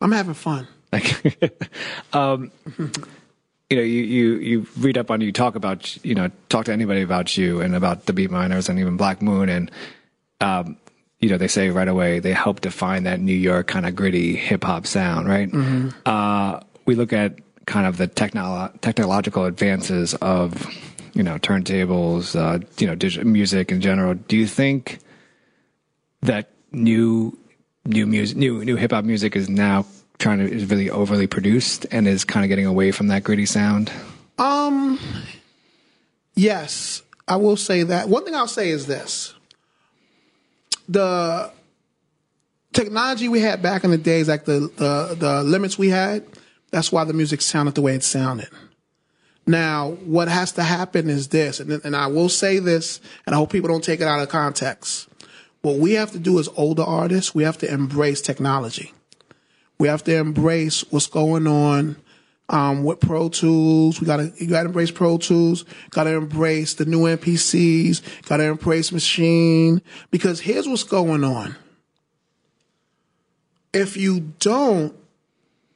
I'm 0.00 0.12
having 0.12 0.34
fun. 0.34 0.66
Um, 2.14 2.50
you 3.68 3.76
know, 3.76 3.82
you, 3.82 4.02
you, 4.02 4.34
you 4.36 4.66
read 4.78 4.96
up 4.96 5.10
on 5.10 5.20
you 5.20 5.30
talk 5.32 5.56
about, 5.56 6.02
you 6.02 6.14
know, 6.14 6.30
talk 6.48 6.64
to 6.66 6.72
anybody 6.72 7.02
about 7.02 7.36
you 7.36 7.60
and 7.60 7.74
about 7.74 8.06
the 8.06 8.14
Beat 8.14 8.30
Miners 8.30 8.70
and 8.70 8.78
even 8.78 8.96
Black 8.96 9.20
Moon. 9.20 9.50
And, 9.50 9.70
um, 10.40 10.78
you 11.20 11.28
know, 11.28 11.38
they 11.38 11.48
say 11.48 11.70
right 11.70 11.88
away 11.88 12.18
they 12.18 12.32
help 12.32 12.60
define 12.60 13.04
that 13.04 13.20
New 13.20 13.34
York 13.34 13.66
kind 13.66 13.86
of 13.86 13.96
gritty 13.96 14.36
hip 14.36 14.64
hop 14.64 14.86
sound, 14.86 15.28
right? 15.28 15.50
Uh, 16.04 16.60
we 16.84 16.94
look 16.94 17.12
at 17.12 17.38
kind 17.66 17.86
of 17.86 17.96
the 17.96 18.06
technolo- 18.06 18.78
technological 18.80 19.44
advances 19.44 20.14
of, 20.16 20.66
you 21.14 21.22
know, 21.22 21.38
turntables, 21.38 22.36
uh, 22.38 22.64
you 22.78 22.86
know, 22.86 22.94
digital 22.94 23.26
music 23.26 23.72
in 23.72 23.80
general. 23.80 24.14
Do 24.14 24.36
you 24.36 24.46
think 24.46 24.98
that 26.22 26.50
new 26.72 27.36
new 27.84 28.06
music, 28.06 28.36
new 28.36 28.64
new 28.64 28.76
hip 28.76 28.90
hop 28.90 29.04
music 29.04 29.36
is 29.36 29.48
now 29.48 29.86
trying 30.18 30.38
to 30.38 30.44
is 30.50 30.66
really 30.66 30.90
overly 30.90 31.26
produced 31.26 31.86
and 31.90 32.06
is 32.06 32.24
kind 32.24 32.44
of 32.44 32.48
getting 32.48 32.66
away 32.66 32.92
from 32.92 33.08
that 33.08 33.24
gritty 33.24 33.46
sound? 33.46 33.90
Um, 34.38 34.98
yes, 36.34 37.02
I 37.26 37.36
will 37.36 37.56
say 37.56 37.82
that. 37.84 38.08
One 38.08 38.24
thing 38.24 38.34
I'll 38.34 38.46
say 38.46 38.68
is 38.70 38.86
this: 38.86 39.34
the 40.88 41.52
technology 42.72 43.28
we 43.28 43.40
had 43.40 43.62
back 43.62 43.84
in 43.84 43.90
the 43.90 43.98
days, 43.98 44.28
like 44.28 44.44
the 44.44 44.70
the, 44.76 45.16
the 45.18 45.42
limits 45.42 45.78
we 45.78 45.88
had, 45.88 46.24
that's 46.70 46.92
why 46.92 47.04
the 47.04 47.12
music 47.12 47.40
sounded 47.40 47.74
the 47.74 47.82
way 47.82 47.94
it 47.94 48.04
sounded. 48.04 48.48
Now, 49.46 49.92
what 50.04 50.28
has 50.28 50.52
to 50.52 50.64
happen 50.64 51.08
is 51.08 51.28
this, 51.28 51.60
and, 51.60 51.70
and 51.84 51.94
I 51.94 52.08
will 52.08 52.28
say 52.28 52.58
this, 52.58 53.00
and 53.26 53.34
I 53.34 53.38
hope 53.38 53.52
people 53.52 53.68
don't 53.68 53.84
take 53.84 54.00
it 54.00 54.08
out 54.08 54.20
of 54.20 54.28
context. 54.28 55.08
What 55.62 55.78
we 55.78 55.92
have 55.92 56.10
to 56.12 56.18
do 56.18 56.38
as 56.40 56.48
older 56.56 56.82
artists, 56.82 57.34
we 57.34 57.44
have 57.44 57.58
to 57.58 57.72
embrace 57.72 58.20
technology. 58.20 58.92
We 59.78 59.88
have 59.88 60.02
to 60.04 60.16
embrace 60.16 60.84
what's 60.90 61.06
going 61.06 61.46
on 61.46 61.96
um, 62.48 62.84
with 62.84 63.00
Pro 63.00 63.28
Tools. 63.28 64.00
We 64.00 64.06
gotta, 64.06 64.32
you 64.36 64.46
gotta 64.48 64.66
embrace 64.66 64.90
Pro 64.90 65.18
Tools. 65.18 65.64
Gotta 65.90 66.14
embrace 66.14 66.74
the 66.74 66.84
new 66.84 67.00
MPCs. 67.00 68.02
Gotta 68.28 68.44
embrace 68.44 68.90
Maschine. 68.90 69.80
Because 70.10 70.40
here's 70.40 70.68
what's 70.68 70.84
going 70.84 71.24
on. 71.24 71.56
If 73.72 73.96
you 73.96 74.32
don't, 74.38 74.94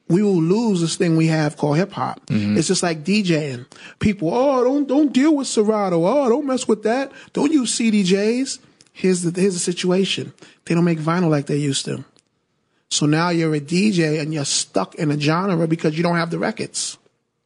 we 0.09 0.23
will 0.23 0.43
lose 0.43 0.81
this 0.81 0.97
thing 0.97 1.17
we 1.17 1.29
have 1.29 1.57
called 1.57 1.77
hip 1.77 1.93
hop. 1.93 2.21
It's 2.59 2.67
just 2.67 2.83
like 2.83 3.05
DJing. 3.05 3.67
People, 4.01 4.35
oh, 4.35 4.65
don't 4.65 4.89
don't 4.89 5.13
deal 5.13 5.37
with 5.37 5.47
Serato. 5.47 6.05
Oh, 6.05 6.29
don't 6.29 6.47
mess 6.47 6.67
with 6.67 6.83
that. 6.83 7.13
Don't 7.33 7.53
use 7.53 7.79
CDJs. 7.79 8.59
Here's 8.93 9.23
the 9.23 9.41
here's 9.41 9.55
the 9.55 9.61
situation. 9.61 10.33
They 10.65 10.75
don't 10.75 10.85
make 10.85 10.99
vinyl 10.99 11.31
like 11.31 11.47
they 11.47 11.57
used 11.57 11.85
to. 11.85 12.05
So 12.91 13.07
now 13.07 13.31
you're 13.31 13.55
a 13.55 13.61
DJ 13.61 14.21
and 14.21 14.35
you're 14.35 14.45
stuck 14.45 14.97
in 14.97 15.11
a 15.11 15.19
genre 15.19 15.67
because 15.69 15.97
you 15.97 16.03
don't 16.03 16.17
have 16.17 16.31
the 16.31 16.39
records. 16.39 16.99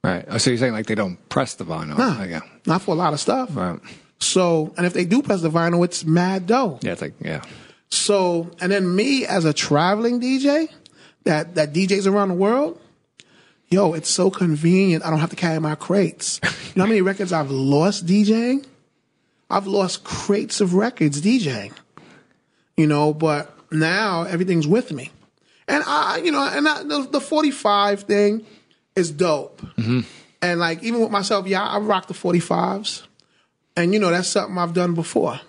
Right. 0.03 0.25
Oh, 0.29 0.39
so 0.39 0.51
you're 0.51 0.59
saying 0.59 0.73
like 0.73 0.87
they 0.87 0.95
don't 0.95 1.17
press 1.29 1.55
the 1.55 1.65
vinyl? 1.65 1.99
Nah, 1.99 2.25
yeah. 2.25 2.41
not 2.67 2.83
for 2.83 2.93
a 2.93 2.99
lot 2.99 3.13
of 3.13 3.21
stuff. 3.21 3.55
Right. 3.55 3.79
So, 4.21 4.73
and 4.77 4.87
if 4.87 4.95
they 4.95 5.05
do 5.05 5.23
press 5.23 5.43
the 5.43 5.51
vinyl, 5.51 5.85
it's 5.85 6.05
mad 6.05 6.47
dough. 6.47 6.79
Yeah, 6.83 6.93
it's 6.93 7.03
like 7.03 7.15
yeah. 7.21 7.43
So, 7.91 8.51
and 8.61 8.73
then 8.73 8.95
me 8.95 9.25
as 9.27 9.45
a 9.45 9.53
traveling 9.53 10.21
DJ 10.21 10.69
that, 11.25 11.55
that 11.55 11.73
DJs 11.73 12.11
around 12.11 12.29
the 12.29 12.35
world, 12.35 12.81
yo, 13.69 13.93
it's 13.93 14.09
so 14.09 14.31
convenient. 14.31 15.05
I 15.05 15.11
don't 15.11 15.21
have 15.21 15.31
to 15.31 15.37
carry 15.37 15.61
my 15.61 15.75
crates. 15.75 16.41
You 16.43 16.51
know 16.77 16.85
how 16.85 16.89
many 16.89 17.01
records 17.03 17.33
I've 17.33 17.51
lost 17.51 18.07
DJing? 18.07 18.67
I've 19.51 19.67
lost 19.67 20.05
crates 20.05 20.61
of 20.61 20.75
records 20.75 21.21
DJing, 21.21 21.73
you 22.77 22.87
know, 22.87 23.15
but 23.15 23.55
now 23.71 24.23
everything's 24.25 24.67
with 24.67 24.91
me. 24.91 25.11
And 25.67 25.83
I, 25.87 26.19
you 26.19 26.31
know, 26.31 26.47
and 26.47 26.69
I, 26.69 26.83
the, 26.83 27.09
the 27.11 27.21
45 27.21 28.03
thing 28.03 28.45
is 28.97 29.11
dope. 29.11 29.63
And 30.43 30.61
like, 30.61 30.83
even 30.83 31.01
with 31.01 31.11
myself, 31.11 31.47
yeah, 31.47 31.63
I 31.63 31.79
rock 31.79 32.07
the 32.07 32.15
45s. 32.15 33.05
And 33.77 33.93
you 33.93 33.99
know, 33.99 34.11
that's 34.11 34.29
something 34.29 34.59
I've 34.59 34.75
done 34.75 34.95
before. 34.95 35.41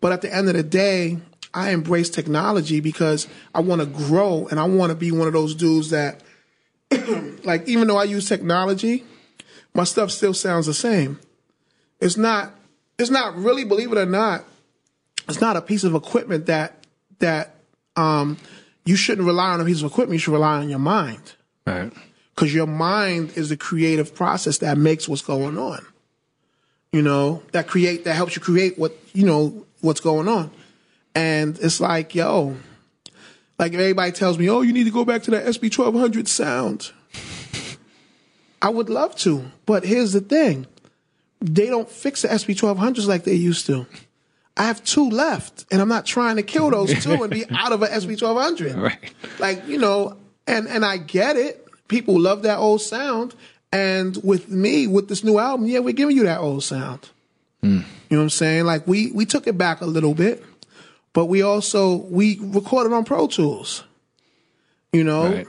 But 0.00 0.12
at 0.12 0.20
the 0.22 0.34
end 0.34 0.48
of 0.48 0.54
the 0.54 0.62
day, 0.62 1.18
I 1.54 1.70
embrace 1.70 2.10
technology 2.10 2.80
because 2.80 3.28
I 3.54 3.60
want 3.60 3.80
to 3.80 3.86
grow 3.86 4.48
and 4.50 4.58
I 4.58 4.64
want 4.64 4.90
to 4.90 4.96
be 4.96 5.12
one 5.12 5.28
of 5.28 5.32
those 5.32 5.54
dudes 5.54 5.90
that, 5.90 6.22
like, 7.44 7.68
even 7.68 7.86
though 7.86 7.96
I 7.96 8.04
use 8.04 8.28
technology, 8.28 9.04
my 9.72 9.84
stuff 9.84 10.10
still 10.10 10.34
sounds 10.34 10.66
the 10.66 10.74
same. 10.74 11.20
It's 12.00 12.16
not, 12.16 12.52
it's 12.98 13.10
not 13.10 13.36
really, 13.36 13.64
believe 13.64 13.92
it 13.92 13.98
or 13.98 14.04
not, 14.04 14.44
it's 15.28 15.40
not 15.40 15.56
a 15.56 15.62
piece 15.62 15.84
of 15.84 15.94
equipment 15.94 16.46
that, 16.46 16.84
that, 17.20 17.54
um, 17.96 18.36
you 18.84 18.96
shouldn't 18.96 19.26
rely 19.26 19.50
on 19.50 19.60
a 19.60 19.64
piece 19.64 19.80
of 19.82 19.90
equipment. 19.90 20.14
You 20.14 20.18
should 20.18 20.32
rely 20.32 20.58
on 20.58 20.68
your 20.68 20.78
mind 20.78 21.32
Right. 21.66 21.92
because 22.34 22.52
your 22.54 22.66
mind 22.66 23.32
is 23.36 23.48
the 23.48 23.56
creative 23.56 24.14
process 24.14 24.58
that 24.58 24.76
makes 24.78 25.08
what's 25.08 25.22
going 25.22 25.56
on. 25.58 25.84
You 26.92 27.02
know, 27.02 27.42
that 27.52 27.66
create 27.66 28.04
that 28.04 28.14
helps 28.14 28.36
you 28.36 28.42
create 28.42 28.78
what 28.78 28.96
you 29.14 29.24
know 29.24 29.66
what's 29.80 30.00
going 30.00 30.28
on. 30.28 30.50
And 31.14 31.58
it's 31.60 31.80
like, 31.80 32.14
yo, 32.14 32.56
like 33.58 33.72
if 33.72 33.78
everybody 33.80 34.12
tells 34.12 34.38
me, 34.38 34.48
oh, 34.50 34.62
you 34.62 34.72
need 34.72 34.84
to 34.84 34.90
go 34.90 35.04
back 35.04 35.22
to 35.24 35.30
that 35.32 35.52
SP 35.54 35.66
twelve 35.72 35.94
hundred 35.94 36.28
sound. 36.28 36.92
I 38.62 38.68
would 38.70 38.88
love 38.88 39.14
to, 39.16 39.44
but 39.66 39.84
here's 39.84 40.12
the 40.12 40.20
thing: 40.20 40.66
they 41.40 41.66
don't 41.66 41.88
fix 41.90 42.22
the 42.22 42.28
SB 42.28 42.56
twelve 42.56 42.78
hundreds 42.78 43.06
like 43.08 43.24
they 43.24 43.34
used 43.34 43.66
to. 43.66 43.86
I 44.56 44.64
have 44.64 44.84
two 44.84 45.10
left, 45.10 45.66
and 45.70 45.82
I'm 45.82 45.88
not 45.88 46.06
trying 46.06 46.36
to 46.36 46.42
kill 46.42 46.70
those 46.70 46.92
two 47.02 47.22
and 47.22 47.30
be 47.30 47.44
out 47.50 47.72
of 47.72 47.82
an 47.82 48.00
SP 48.00 48.18
twelve 48.18 48.40
hundred. 48.40 48.74
Right. 48.74 49.12
like 49.38 49.66
you 49.66 49.78
know 49.78 50.16
and 50.46 50.68
and 50.68 50.84
i 50.84 50.96
get 50.96 51.36
it. 51.36 51.66
People 51.88 52.20
love 52.20 52.42
that 52.42 52.58
old 52.58 52.80
sound. 52.80 53.34
And 53.72 54.16
with 54.22 54.48
me 54.48 54.86
with 54.86 55.08
this 55.08 55.24
new 55.24 55.38
album 55.38 55.66
yeah 55.66 55.80
we're 55.80 55.94
giving 55.94 56.16
you 56.16 56.24
that 56.24 56.40
old 56.40 56.62
sound. 56.62 57.10
Hmm. 57.60 57.78
You 58.08 58.16
know 58.16 58.18
what 58.18 58.22
i'm 58.24 58.30
saying? 58.30 58.64
Like 58.64 58.86
we 58.86 59.10
we 59.12 59.26
took 59.26 59.46
it 59.46 59.58
back 59.58 59.80
a 59.80 59.86
little 59.86 60.14
bit 60.14 60.44
but 61.12 61.26
we 61.26 61.42
also 61.42 61.96
we 61.96 62.38
recorded 62.40 62.92
on 62.92 63.04
pro 63.04 63.26
tools 63.26 63.84
you 64.92 65.02
know? 65.02 65.24
Right. 65.24 65.48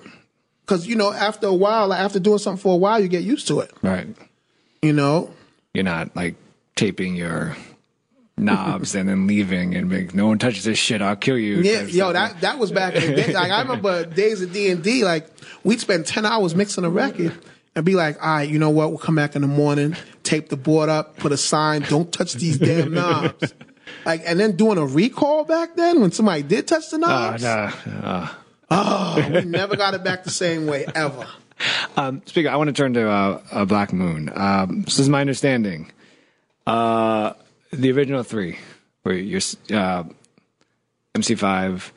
because 0.62 0.88
you 0.88 0.96
know 0.96 1.14
after 1.14 1.48
a 1.48 1.54
while 1.54 1.90
like, 1.90 2.00
after 2.00 2.20
doing 2.20 2.40
something 2.40 2.62
for 2.62 2.74
a 2.74 2.78
while 2.78 3.00
you 3.00 3.08
get 3.08 3.24
used 3.24 3.48
to 3.50 3.60
it. 3.60 3.72
Right. 3.82 4.08
you 4.82 4.94
know? 4.94 5.32
You're 5.74 5.84
not 5.84 6.16
like 6.16 6.36
taping 6.76 7.16
your 7.16 7.56
knobs 8.38 8.96
and 8.96 9.08
then 9.08 9.28
leaving 9.28 9.76
and 9.76 9.90
being, 9.90 10.10
no 10.14 10.28
one 10.28 10.38
touches 10.40 10.64
this 10.66 10.78
shit, 10.78 11.02
I'll 11.02 11.16
kill 11.16 11.38
you. 11.38 11.62
Yeah, 11.62 11.84
yo, 11.84 12.12
that 12.14 12.42
that 12.42 12.60
was 12.60 12.72
back 12.72 12.96
in 12.96 13.02
the 13.12 13.16
day. 13.16 13.34
Like 13.34 13.52
I 13.52 13.62
remember 13.62 14.06
days 14.06 14.42
of 14.42 14.52
D 14.52 14.70
and 14.70 14.84
D. 14.84 15.04
Like 15.06 15.28
we'd 15.64 15.80
spend 15.80 16.06
ten 16.06 16.26
hours 16.26 16.54
mixing 16.56 16.84
a 16.84 16.90
record 16.90 17.34
and 17.76 17.86
be 17.86 17.96
like, 17.96 18.22
all 18.22 18.36
right, 18.36 18.50
you 18.50 18.60
know 18.60 18.70
what? 18.70 18.90
We'll 18.90 18.98
come 19.00 19.16
back 19.16 19.36
in 19.36 19.42
the 19.42 19.48
morning, 19.48 19.96
tape 20.24 20.50
the 20.50 20.58
board 20.58 20.90
up, 20.90 21.18
put 21.18 21.32
a 21.32 21.38
sign, 21.38 21.82
don't 21.84 22.12
touch 22.12 22.34
these 22.34 22.58
damn 22.58 22.94
knobs. 22.94 23.54
Like, 24.06 24.22
and 24.26 24.40
then 24.40 24.56
doing 24.56 24.78
a 24.78 24.86
recall 24.86 25.46
back 25.46 25.76
then 25.76 26.02
when 26.02 26.12
somebody 26.12 26.42
did 26.44 26.68
touch 26.68 26.90
the 26.90 26.98
Oh, 26.98 27.00
knobs. 27.00 27.44
nah, 27.44 28.30
uh, 28.70 29.30
We 29.32 29.42
never 29.46 29.76
got 29.76 29.94
it 29.94 30.04
back 30.04 30.24
the 30.24 30.32
same 30.32 30.66
way 30.68 30.86
ever. 30.96 31.28
Um, 31.96 32.22
speaking, 32.26 32.52
I 32.52 32.56
want 32.58 32.68
to 32.68 32.74
turn 32.74 32.94
to 32.96 33.08
uh, 33.10 33.42
uh, 33.52 33.66
Black 33.66 33.94
Moon. 33.94 34.32
Um, 34.36 34.82
this 34.84 35.00
is 35.00 35.08
my 35.08 35.22
understanding. 35.22 35.92
Uh, 36.68 37.34
the 37.72 37.92
original 37.92 38.24
three, 38.24 38.58
where 39.04 39.16
you're 39.16 39.42
uh, 39.72 40.04
MC5, 41.16 41.92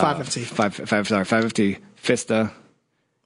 Five 0.00 0.26
FT, 0.26 0.44
five, 0.44 0.74
five, 0.74 1.08
sorry, 1.08 1.24
five 1.24 1.44
FT, 1.46 1.78
Fista, 2.02 2.52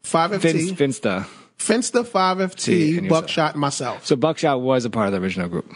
five 0.02 0.30
FT, 0.30 0.76
Finsta. 0.76 1.26
Finsta, 1.58 2.06
five 2.06 2.38
FT. 2.38 3.08
Buckshot, 3.08 3.52
and 3.52 3.60
myself. 3.60 4.06
So 4.06 4.14
Buckshot 4.14 4.60
was 4.60 4.84
a 4.84 4.90
part 4.90 5.08
of 5.08 5.12
the 5.12 5.20
original 5.20 5.48
group. 5.48 5.70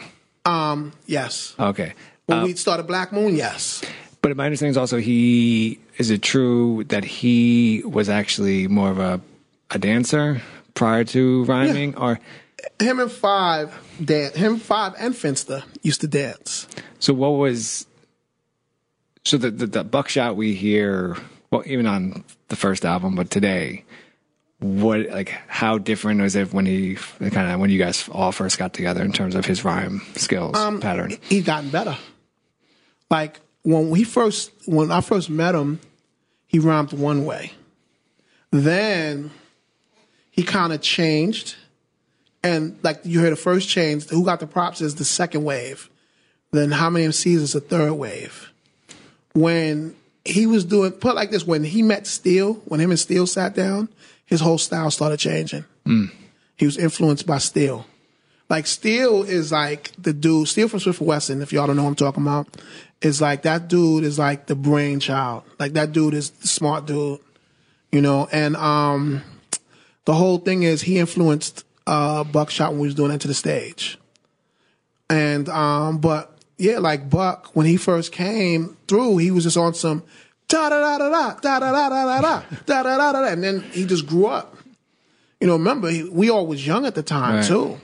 Um, 0.45 0.93
yes. 1.05 1.53
Okay. 1.59 1.93
When 2.27 2.43
we 2.43 2.55
started 2.55 2.87
Black 2.87 3.11
Moon, 3.11 3.35
yes. 3.35 3.83
But 4.21 4.35
my 4.37 4.45
understanding 4.45 4.71
is 4.71 4.77
also 4.77 4.97
he 4.97 5.79
is 5.97 6.09
it 6.09 6.21
true 6.21 6.85
that 6.85 7.03
he 7.03 7.83
was 7.85 8.09
actually 8.09 8.67
more 8.67 8.89
of 8.89 8.99
a 8.99 9.21
a 9.71 9.77
dancer 9.77 10.41
prior 10.73 11.03
to 11.03 11.43
rhyming 11.43 11.95
or 11.97 12.19
Him 12.79 12.99
and 12.99 13.11
Five, 13.11 13.73
dan- 14.03 14.33
him 14.33 14.57
Five 14.57 14.93
and 14.97 15.13
Finsta 15.13 15.63
used 15.81 16.01
to 16.01 16.07
dance. 16.07 16.67
so 16.99 17.13
what 17.13 17.29
was 17.31 17.85
so 19.23 19.37
the, 19.37 19.51
the 19.51 19.65
the 19.67 19.83
buckshot 19.83 20.35
we 20.35 20.53
hear 20.53 21.17
well 21.51 21.63
even 21.65 21.85
on 21.87 22.23
the 22.49 22.55
first 22.55 22.85
album 22.85 23.15
but 23.15 23.29
today 23.31 23.83
what 24.59 25.09
like 25.09 25.29
how 25.47 25.77
different 25.77 26.21
was 26.21 26.35
it 26.35 26.53
when 26.53 26.65
he 26.65 26.95
kind 27.19 27.51
of 27.51 27.59
when 27.59 27.69
you 27.69 27.77
guys 27.79 28.07
all 28.11 28.31
first 28.31 28.57
got 28.57 28.73
together 28.73 29.03
in 29.03 29.11
terms 29.11 29.35
of 29.35 29.45
his 29.45 29.63
rhyme 29.65 30.01
skills 30.15 30.55
um, 30.57 30.79
pattern 30.79 31.17
He's 31.29 31.43
gotten 31.43 31.69
better. 31.69 31.97
Like 33.09 33.39
when 33.63 33.89
we 33.89 34.03
first, 34.03 34.51
when 34.67 34.91
I 34.91 35.01
first 35.01 35.29
met 35.29 35.55
him, 35.55 35.79
he 36.47 36.59
rhymed 36.59 36.93
one 36.93 37.25
way. 37.25 37.51
Then 38.51 39.31
he 40.31 40.43
kind 40.43 40.71
of 40.71 40.81
changed, 40.81 41.55
and 42.45 42.77
like 42.83 42.99
you 43.03 43.21
heard 43.21 43.31
the 43.31 43.37
first 43.37 43.67
change. 43.67 44.07
Who 44.09 44.23
got 44.23 44.39
the 44.39 44.47
props 44.47 44.79
is 44.79 44.95
the 44.95 45.05
second 45.05 45.43
wave. 45.43 45.89
Then 46.51 46.71
how 46.71 46.91
many 46.91 47.07
MCs 47.07 47.37
is 47.37 47.53
the 47.53 47.59
third 47.59 47.93
wave? 47.93 48.51
When 49.33 49.95
he 50.23 50.45
was 50.45 50.63
doing 50.63 50.91
put 50.91 51.15
like 51.15 51.31
this, 51.31 51.45
when 51.45 51.63
he 51.63 51.81
met 51.81 52.05
Steele, 52.05 52.53
when 52.65 52.79
him 52.79 52.91
and 52.91 52.99
Steele 52.99 53.25
sat 53.25 53.55
down, 53.55 53.89
his 54.25 54.41
whole 54.41 54.59
style 54.59 54.91
started 54.91 55.17
changing. 55.17 55.65
He 56.55 56.65
was 56.65 56.77
influenced 56.77 57.25
by 57.25 57.39
Steele. 57.39 57.85
Like 58.47 58.67
Steele 58.67 59.23
is 59.23 59.51
like 59.51 59.91
the 59.97 60.13
dude. 60.13 60.47
Steele 60.47 60.67
from 60.67 60.79
Smif-N-Wessun, 60.79 61.41
if 61.41 61.51
y'all 61.51 61.65
don't 61.65 61.75
know 61.75 61.83
what 61.83 61.89
I'm 61.89 61.95
talking 61.95 62.23
about, 62.23 62.47
is 63.01 63.19
like 63.21 63.41
that 63.41 63.67
dude 63.67 64.03
is 64.03 64.19
like 64.19 64.45
the 64.45 64.55
brainchild. 64.55 65.43
Like 65.59 65.73
that 65.73 65.91
dude 65.93 66.13
is 66.13 66.29
the 66.29 66.47
smart 66.47 66.85
dude, 66.85 67.19
you 67.91 68.01
know. 68.01 68.27
And 68.31 68.55
um, 68.55 69.23
the 70.05 70.13
whole 70.13 70.37
thing 70.37 70.61
is 70.61 70.83
he 70.83 70.99
influenced 70.99 71.64
uh, 71.87 72.23
Buckshot 72.23 72.71
when 72.71 72.79
he 72.81 72.85
was 72.85 72.95
doing 72.95 73.11
Enta 73.11 73.27
Da 73.27 73.33
Stage. 73.33 73.97
And 75.09 75.47
um, 75.49 75.99
but 75.99 76.37
yeah, 76.57 76.79
like 76.79 77.09
Buck 77.09 77.51
when 77.55 77.65
he 77.65 77.77
first 77.77 78.11
came 78.11 78.75
through, 78.87 79.17
he 79.17 79.31
was 79.31 79.43
just 79.43 79.57
on 79.57 79.73
some 79.73 80.03
da 80.47 80.69
da 80.69 80.79
da 80.79 80.97
da 80.97 81.09
da 81.09 81.39
da 81.41 81.59
da 81.59 81.71
da 81.71 81.89
da 81.89 82.21
da 82.21 82.43
da 82.65 82.83
da 82.83 82.97
da 82.97 83.11
da, 83.11 83.27
and 83.27 83.43
then 83.43 83.61
he 83.71 83.85
just 83.85 84.07
grew 84.07 84.25
up. 84.27 84.55
You 85.39 85.47
know, 85.47 85.53
remember 85.53 85.89
he, 85.89 86.03
we 86.03 86.29
all 86.31 86.47
was 86.47 86.65
young 86.65 86.85
at 86.85 86.95
the 86.95 87.03
time 87.03 87.35
Right. 87.35 87.45
too. 87.45 87.79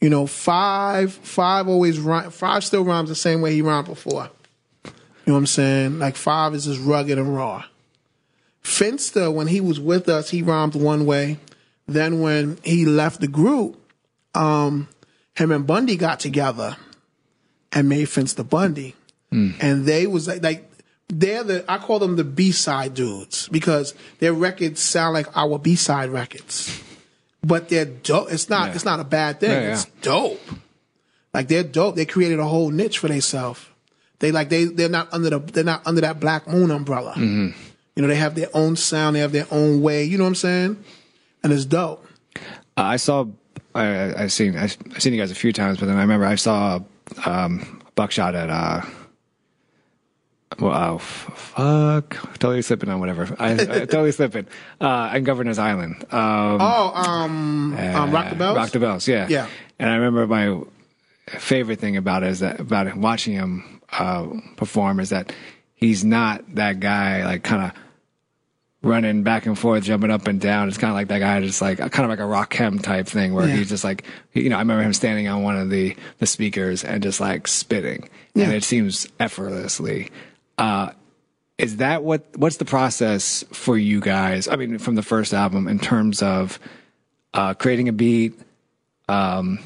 You 0.00 0.10
know, 0.10 0.26
five 0.26 1.12
five 1.14 1.66
always 1.66 1.98
rhyme, 1.98 2.30
five 2.30 2.62
still 2.62 2.84
rhymes 2.84 3.08
the 3.08 3.14
same 3.14 3.40
way 3.40 3.54
he 3.54 3.62
rhymed 3.62 3.86
before. 3.86 4.28
You 4.84 4.90
know 5.32 5.32
what 5.34 5.38
I'm 5.38 5.46
saying? 5.46 5.98
Like 5.98 6.16
five 6.16 6.54
is 6.54 6.66
just 6.66 6.80
rugged 6.80 7.16
and 7.18 7.34
raw. 7.34 7.64
Finsta, 8.62 9.32
when 9.32 9.46
he 9.46 9.60
was 9.60 9.80
with 9.80 10.08
us, 10.08 10.30
he 10.30 10.42
rhymed 10.42 10.74
one 10.74 11.06
way. 11.06 11.38
Then 11.88 12.20
when 12.20 12.58
he 12.62 12.84
left 12.84 13.20
the 13.20 13.28
group, 13.28 13.80
um, 14.34 14.88
him 15.34 15.50
and 15.50 15.66
Bundy 15.66 15.96
got 15.96 16.20
together 16.20 16.76
and 17.72 17.88
made 17.88 18.06
Finsta 18.06 18.40
and 18.40 18.50
Bundy. 18.50 18.94
And 19.30 19.84
they 19.86 20.06
was 20.06 20.28
like, 20.28 20.42
like 20.42 20.70
they're 21.08 21.42
the 21.42 21.64
I 21.68 21.78
call 21.78 21.98
them 21.98 22.16
the 22.16 22.24
B 22.24 22.52
side 22.52 22.94
dudes 22.94 23.48
because 23.48 23.94
their 24.20 24.32
records 24.32 24.80
sound 24.80 25.14
like 25.14 25.34
our 25.36 25.58
B 25.58 25.74
side 25.76 26.10
records. 26.10 26.82
but 27.42 27.68
they're 27.68 27.84
dope. 27.86 28.30
It's 28.32 28.48
not. 28.48 28.68
Yeah. 28.68 28.74
It's 28.74 28.84
not 28.84 29.00
a 29.00 29.04
bad 29.04 29.40
thing. 29.40 29.50
Yeah, 29.50 29.60
yeah. 29.60 29.72
It's 29.72 29.84
dope. 30.02 30.40
Like 31.34 31.48
they're 31.48 31.62
dope. 31.64 31.94
They 31.96 32.06
created 32.06 32.38
a 32.38 32.44
whole 32.44 32.70
niche 32.70 32.98
for 32.98 33.08
themselves. 33.08 33.64
They 34.18 34.32
like 34.32 34.48
they 34.48 34.64
they're 34.64 34.88
not 34.88 35.12
under 35.12 35.30
the 35.30 35.38
they're 35.38 35.64
not 35.64 35.86
under 35.86 36.00
that 36.00 36.20
Black 36.20 36.48
Moon 36.48 36.70
umbrella. 36.70 37.12
Mm-hmm. 37.12 37.50
You 37.96 38.02
know, 38.02 38.08
they 38.08 38.16
have 38.16 38.34
their 38.34 38.48
own 38.54 38.76
sound. 38.76 39.16
They 39.16 39.20
have 39.20 39.32
their 39.32 39.46
own 39.50 39.82
way. 39.82 40.04
You 40.04 40.18
know 40.18 40.24
what 40.24 40.28
I'm 40.28 40.34
saying? 40.36 40.84
And 41.42 41.52
it's 41.52 41.64
dope. 41.64 42.06
Uh, 42.76 42.82
I 42.82 42.96
saw, 42.96 43.26
I, 43.74 44.14
I've 44.24 44.32
seen, 44.32 44.56
I've 44.56 44.76
seen 44.98 45.12
you 45.12 45.20
guys 45.20 45.30
a 45.30 45.34
few 45.34 45.52
times, 45.52 45.78
but 45.78 45.86
then 45.86 45.96
I 45.96 46.02
remember 46.02 46.26
I 46.26 46.34
saw 46.36 46.80
um, 47.24 47.82
Buckshot 47.94 48.34
at, 48.34 48.50
uh, 48.50 48.82
well, 50.60 50.94
oh, 50.94 50.98
fuck, 50.98 52.16
totally 52.38 52.62
slipping 52.62 52.88
on 52.88 53.00
whatever. 53.00 53.34
I, 53.38 53.52
I 53.52 53.56
totally 53.86 54.12
slipping. 54.12 54.46
Uh, 54.80 55.10
on 55.14 55.24
Governor's 55.24 55.58
Island. 55.58 56.02
Um, 56.12 56.58
Oh, 56.60 56.92
um, 56.94 57.76
um 57.76 58.10
Rock 58.10 58.30
the 58.30 58.36
Bells. 58.36 58.56
Rock 58.56 58.70
the 58.70 58.80
Bells, 58.80 59.06
yeah. 59.06 59.26
Yeah. 59.28 59.46
And 59.78 59.88
I 59.88 59.96
remember 59.96 60.26
my 60.26 60.60
favorite 61.38 61.78
thing 61.78 61.96
about 61.96 62.22
it 62.22 62.30
is 62.30 62.40
that 62.40 62.58
about 62.58 62.96
watching 62.96 63.34
him 63.34 63.80
uh, 63.92 64.26
perform 64.56 64.98
is 65.00 65.10
that 65.10 65.32
he's 65.74 66.04
not 66.04 66.42
that 66.54 66.80
guy 66.80 67.24
like 67.24 67.42
kind 67.44 67.64
of 67.64 67.72
running 68.82 69.22
back 69.24 69.46
and 69.46 69.58
forth, 69.58 69.82
jumping 69.84 70.10
up 70.10 70.28
and 70.28 70.40
down. 70.40 70.68
It's 70.68 70.78
kind 70.78 70.90
of 70.90 70.94
like 70.94 71.08
that 71.08 71.18
guy, 71.18 71.40
just 71.40 71.60
like 71.60 71.78
kind 71.78 72.00
of 72.00 72.08
like 72.08 72.20
a 72.20 72.22
Rakim 72.22 72.80
type 72.82 73.06
thing, 73.06 73.34
where 73.34 73.48
Yeah. 73.48 73.56
he's 73.56 73.68
just 73.68 73.82
like, 73.84 74.04
you 74.34 74.48
know, 74.48 74.56
I 74.56 74.60
remember 74.60 74.82
him 74.84 74.92
standing 74.92 75.26
on 75.28 75.42
one 75.42 75.56
of 75.58 75.70
the 75.70 75.96
the 76.18 76.26
speakers 76.26 76.84
and 76.84 77.02
just 77.02 77.20
like 77.20 77.48
spitting, 77.48 78.08
and 78.34 78.52
it 78.52 78.62
seems 78.64 79.08
effortlessly. 79.18 80.10
Uh, 80.58 80.90
is 81.58 81.78
that 81.78 82.04
what 82.04 82.24
what's 82.36 82.58
the 82.58 82.64
process 82.64 83.44
for 83.52 83.76
you 83.76 84.00
guys? 84.00 84.46
I 84.46 84.54
mean, 84.56 84.78
from 84.78 84.94
the 84.94 85.02
first 85.02 85.34
album 85.34 85.66
in 85.66 85.80
terms 85.80 86.22
of 86.22 86.60
uh, 87.34 87.54
creating 87.54 87.88
a 87.88 87.92
beat, 87.92 88.38
um, 89.08 89.58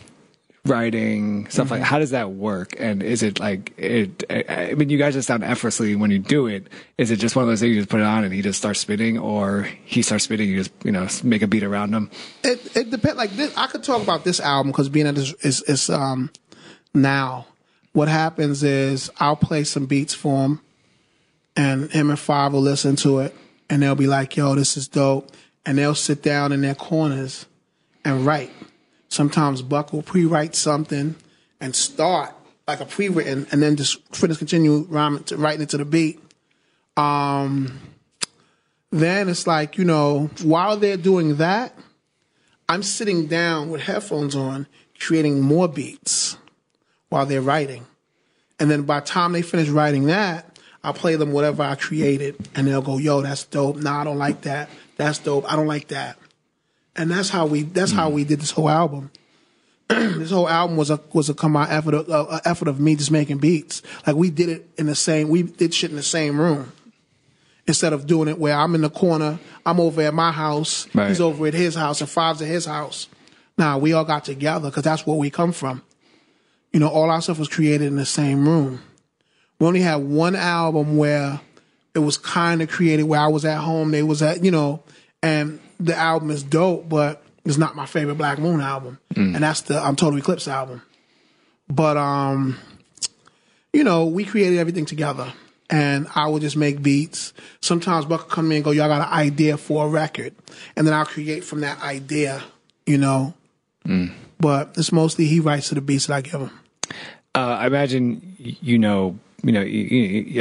writing 0.64 1.48
stuff 1.48 1.72
like 1.72 1.82
how 1.82 1.98
does 1.98 2.10
that 2.10 2.30
work? 2.30 2.74
And 2.78 3.02
is 3.02 3.22
it 3.22 3.40
like 3.40 3.72
it? 3.76 4.24
I 4.30 4.74
mean, 4.74 4.90
you 4.90 4.98
guys 4.98 5.14
just 5.14 5.26
sound 5.26 5.42
effortlessly 5.42 5.96
when 5.96 6.10
you 6.10 6.18
do 6.18 6.46
it. 6.46 6.68
Is 6.98 7.10
it 7.10 7.16
just 7.16 7.34
one 7.34 7.42
of 7.42 7.48
those 7.48 7.60
things 7.60 7.74
you 7.74 7.80
just 7.80 7.90
put 7.90 8.00
it 8.00 8.06
on 8.06 8.24
and 8.24 8.32
he 8.32 8.42
just 8.42 8.58
starts 8.58 8.80
spitting, 8.80 9.18
or 9.18 9.62
he 9.84 10.02
starts 10.02 10.24
spitting, 10.24 10.48
you 10.48 10.58
just 10.58 10.72
you 10.84 10.92
know 10.92 11.08
make 11.24 11.42
a 11.42 11.46
beat 11.46 11.62
around 11.62 11.92
him? 11.92 12.10
it 12.44 12.76
it 12.76 12.90
depends. 12.90 13.16
Like 13.16 13.30
this, 13.30 13.56
I 13.56 13.66
could 13.66 13.82
talk 13.82 14.02
about 14.02 14.24
this 14.24 14.40
album 14.40 14.70
because 14.72 14.88
being 14.88 15.06
at 15.06 15.14
this 15.14 15.32
is 15.40 15.62
is 15.62 15.90
um 15.90 16.30
now. 16.94 17.46
What 17.92 18.08
happens 18.08 18.62
is 18.62 19.10
I'll 19.18 19.36
play 19.36 19.64
some 19.64 19.84
beats 19.84 20.14
for 20.14 20.44
him, 20.44 20.60
and 21.54 21.90
him 21.90 22.08
and 22.08 22.18
Five 22.18 22.54
will 22.54 22.62
listen 22.62 22.96
to 22.96 23.18
it, 23.18 23.34
and 23.68 23.82
they'll 23.82 23.94
be 23.94 24.06
like, 24.06 24.36
"Yo, 24.36 24.54
this 24.54 24.78
is 24.78 24.88
dope," 24.88 25.30
and 25.66 25.76
they'll 25.76 25.94
sit 25.94 26.22
down 26.22 26.52
in 26.52 26.62
their 26.62 26.74
corners 26.74 27.44
and 28.02 28.24
write. 28.24 28.50
Sometimes 29.12 29.60
Buck 29.60 29.92
will 29.92 30.02
pre-write 30.02 30.54
something 30.54 31.16
and 31.60 31.76
start 31.76 32.34
like 32.66 32.80
a 32.80 32.86
pre-written, 32.86 33.46
and 33.52 33.62
then 33.62 33.76
just 33.76 34.00
finish 34.16 34.38
continue 34.38 34.86
rhyming 34.88 35.24
to, 35.24 35.36
writing 35.36 35.60
it 35.60 35.68
to 35.68 35.76
the 35.76 35.84
beat. 35.84 36.18
Um, 36.96 37.78
then 38.90 39.28
it's 39.28 39.46
like 39.46 39.76
you 39.76 39.84
know 39.84 40.30
while 40.42 40.78
they're 40.78 40.96
doing 40.96 41.36
that. 41.36 41.74
I'm 42.70 42.82
sitting 42.82 43.26
down 43.26 43.68
with 43.68 43.82
headphones 43.82 44.34
on, 44.34 44.66
creating 44.98 45.42
more 45.42 45.68
beats 45.68 46.38
while 47.10 47.26
they're 47.26 47.42
writing. 47.42 47.84
And 48.58 48.70
then 48.70 48.84
by 48.84 49.00
the 49.00 49.06
time 49.06 49.32
they 49.32 49.42
finish 49.42 49.68
writing 49.68 50.04
that, 50.04 50.58
I'll 50.82 50.94
play 50.94 51.16
them 51.16 51.32
whatever 51.32 51.64
I 51.64 51.74
created, 51.74 52.48
and 52.54 52.66
they'll 52.66 52.80
go, 52.80 52.96
"Yo, 52.96 53.20
that's 53.20 53.44
dope. 53.44 53.76
Nah, 53.76 54.00
I 54.00 54.04
don't 54.04 54.16
like 54.16 54.40
that. 54.42 54.70
That's 54.96 55.18
dope. 55.18 55.44
I 55.52 55.56
don't 55.56 55.66
like 55.66 55.88
that." 55.88 56.16
And 56.96 57.10
that's 57.10 57.28
how 57.30 57.46
we 57.46 57.62
that's 57.62 57.92
how 57.92 58.10
we 58.10 58.24
did 58.24 58.40
this 58.40 58.50
whole 58.50 58.68
album. 58.68 59.10
this 59.88 60.30
whole 60.30 60.48
album 60.48 60.76
was 60.76 60.90
a 60.90 61.00
was 61.12 61.28
a 61.30 61.34
come 61.34 61.56
out 61.56 61.70
effort 61.70 61.94
of, 61.94 62.10
uh, 62.10 62.40
effort 62.44 62.68
of 62.68 62.80
me 62.80 62.96
just 62.96 63.10
making 63.10 63.38
beats. 63.38 63.82
Like 64.06 64.16
we 64.16 64.30
did 64.30 64.48
it 64.48 64.68
in 64.76 64.86
the 64.86 64.94
same 64.94 65.28
we 65.28 65.42
did 65.42 65.72
shit 65.72 65.90
in 65.90 65.96
the 65.96 66.02
same 66.02 66.38
room 66.40 66.72
instead 67.66 67.92
of 67.92 68.06
doing 68.06 68.28
it 68.28 68.38
where 68.38 68.54
I'm 68.54 68.74
in 68.74 68.80
the 68.80 68.90
corner, 68.90 69.38
I'm 69.64 69.78
over 69.80 70.02
at 70.02 70.12
my 70.12 70.32
house, 70.32 70.88
Right. 70.94 71.08
he's 71.08 71.20
over 71.20 71.46
at 71.46 71.54
his 71.54 71.74
house, 71.76 72.00
and 72.00 72.10
Five's 72.10 72.42
at 72.42 72.48
his 72.48 72.66
house. 72.66 73.08
Nah, 73.56 73.78
we 73.78 73.92
all 73.92 74.04
got 74.04 74.24
together 74.24 74.68
because 74.68 74.82
that's 74.82 75.06
where 75.06 75.16
we 75.16 75.30
come 75.30 75.52
from. 75.52 75.80
You 76.72 76.80
know, 76.80 76.88
all 76.88 77.08
our 77.08 77.20
stuff 77.22 77.38
was 77.38 77.48
created 77.48 77.86
in 77.86 77.96
the 77.96 78.04
same 78.06 78.48
room. 78.48 78.80
We 79.60 79.66
only 79.68 79.80
had 79.80 79.96
one 79.96 80.34
album 80.34 80.96
where 80.96 81.40
it 81.94 82.00
was 82.00 82.16
kind 82.16 82.62
of 82.62 82.68
created 82.68 83.04
where 83.04 83.20
I 83.20 83.28
was 83.28 83.44
at 83.44 83.58
home, 83.58 83.90
they 83.92 84.02
was 84.02 84.22
at, 84.22 84.42
you 84.44 84.50
know, 84.50 84.82
and 85.22 85.60
the 85.78 85.96
album 85.96 86.30
is 86.30 86.42
dope, 86.42 86.88
but 86.88 87.22
it's 87.44 87.58
not 87.58 87.74
my 87.76 87.86
favorite 87.86 88.16
Black 88.16 88.38
Moon 88.38 88.60
album, 88.60 88.98
and 89.34 89.36
that's 89.36 89.62
the 89.62 89.84
um, 89.84 89.96
Total 89.96 90.18
Eclipse 90.18 90.48
album. 90.48 90.82
But 91.68 91.96
um, 91.96 92.58
you 93.72 93.84
know, 93.84 94.06
we 94.06 94.24
created 94.24 94.58
everything 94.58 94.86
together. 94.86 95.32
And 95.70 96.06
I 96.14 96.28
would 96.28 96.42
just 96.42 96.56
make 96.56 96.82
beats. 96.82 97.32
Sometimes 97.62 98.04
Buck 98.04 98.24
would 98.24 98.30
come 98.30 98.50
in 98.52 98.56
and 98.56 98.64
go, 98.64 98.72
Y'all 98.72 98.88
got 98.88 99.08
an 99.08 99.14
idea 99.14 99.56
for 99.56 99.86
a 99.86 99.88
record. 99.88 100.34
And 100.76 100.86
then 100.86 100.92
I'll 100.92 101.06
create 101.06 101.44
from 101.44 101.60
that 101.60 101.80
idea, 101.80 102.42
you 102.84 102.98
know. 102.98 103.32
But 104.38 104.74
it's 104.76 104.92
mostly 104.92 105.24
he 105.24 105.40
writes 105.40 105.70
to 105.70 105.74
the 105.74 105.80
beats 105.80 106.08
that 106.08 106.14
I 106.14 106.20
give 106.20 106.42
him. 106.42 106.50
Uh, 107.34 107.56
I 107.60 107.66
imagine 107.68 108.36
you 108.38 108.78
know, 108.78 109.18
you 109.42 109.52
know, 109.52 109.62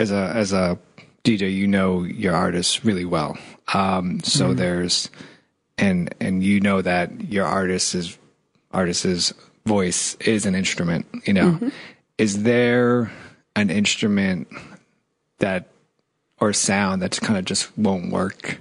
as 0.02 0.12
a 0.12 0.32
as 0.36 0.52
a 0.52 0.78
DJ, 1.24 1.54
you 1.54 1.68
know 1.68 2.04
your 2.04 2.36
artists 2.36 2.84
really 2.84 3.06
well. 3.06 3.38
Um, 3.74 4.22
so 4.24 4.54
there's, 4.54 5.10
and 5.78 6.14
and 6.20 6.44
you 6.44 6.60
know 6.60 6.82
that 6.82 7.30
your 7.32 7.46
artist's 7.46 8.18
artist's 8.72 9.34
voice 9.66 10.16
is 10.16 10.46
an 10.46 10.56
instrument. 10.56 11.06
You 11.26 11.34
know, 11.34 11.72
is 12.18 12.44
there 12.44 13.12
an 13.56 13.70
instrument 13.70 14.48
that 15.40 15.68
or 16.40 16.54
sound 16.54 17.02
that 17.02 17.20
kind 17.22 17.38
of 17.38 17.46
just 17.46 17.78
won't 17.78 18.12
work 18.12 18.60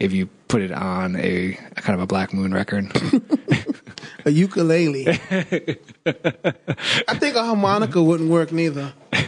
if 0.00 0.12
you 0.12 0.26
put 0.48 0.62
it 0.62 0.72
on 0.72 1.16
a, 1.16 1.58
a 1.76 1.80
kind 1.82 1.94
of 1.94 2.00
a 2.00 2.06
Black 2.06 2.32
Moon 2.32 2.52
record? 2.54 2.90
A 4.28 4.30
ukulele. 4.30 5.08
I 7.08 7.14
think 7.18 7.34
a 7.34 7.42
harmonica 7.44 8.02
wouldn't 8.02 8.28
work 8.30 8.52
neither. 8.52 8.92
I 9.12 9.24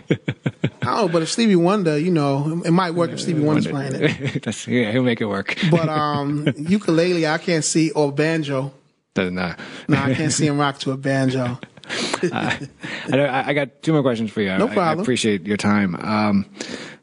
don't 0.83 0.85
know, 0.85 1.09
but 1.09 1.23
if 1.23 1.31
Stevie 1.31 1.57
Wonder, 1.57 1.97
you 1.99 2.11
know, 2.11 2.61
it 2.67 2.71
might 2.71 2.91
work 2.91 3.11
if 3.13 3.21
Stevie 3.21 3.41
Wonder's 3.41 3.67
playing 3.67 3.93
it. 3.95 4.43
That's, 4.45 4.67
yeah, 4.69 4.93
he'll 4.93 5.03
make 5.03 5.23
it 5.23 5.25
work. 5.27 5.57
But 5.71 5.89
um, 5.89 6.47
ukulele, 6.57 7.27
I 7.27 7.39
can't 7.39 7.65
see, 7.65 7.91
or 7.93 8.13
banjo. 8.13 8.73
Doesn't 9.15 9.39
uh, 9.39 9.57
No, 9.89 9.97
I 9.99 10.13
can't 10.15 10.33
see 10.33 10.47
him 10.47 10.59
rock 10.59 10.79
to 10.81 10.93
a 10.93 10.99
banjo. 10.99 11.59
I, 12.33 12.69
I 13.11 13.45
I 13.49 13.53
got 13.55 13.83
two 13.83 13.93
more 13.95 14.03
questions 14.03 14.31
for 14.31 14.43
you. 14.43 14.49
No 14.59 14.67
I- 14.67 14.71
I, 14.71 14.75
problem. 14.75 15.01
appreciate 15.01 15.47
your 15.47 15.57
time. 15.57 15.97
Um, 15.97 16.45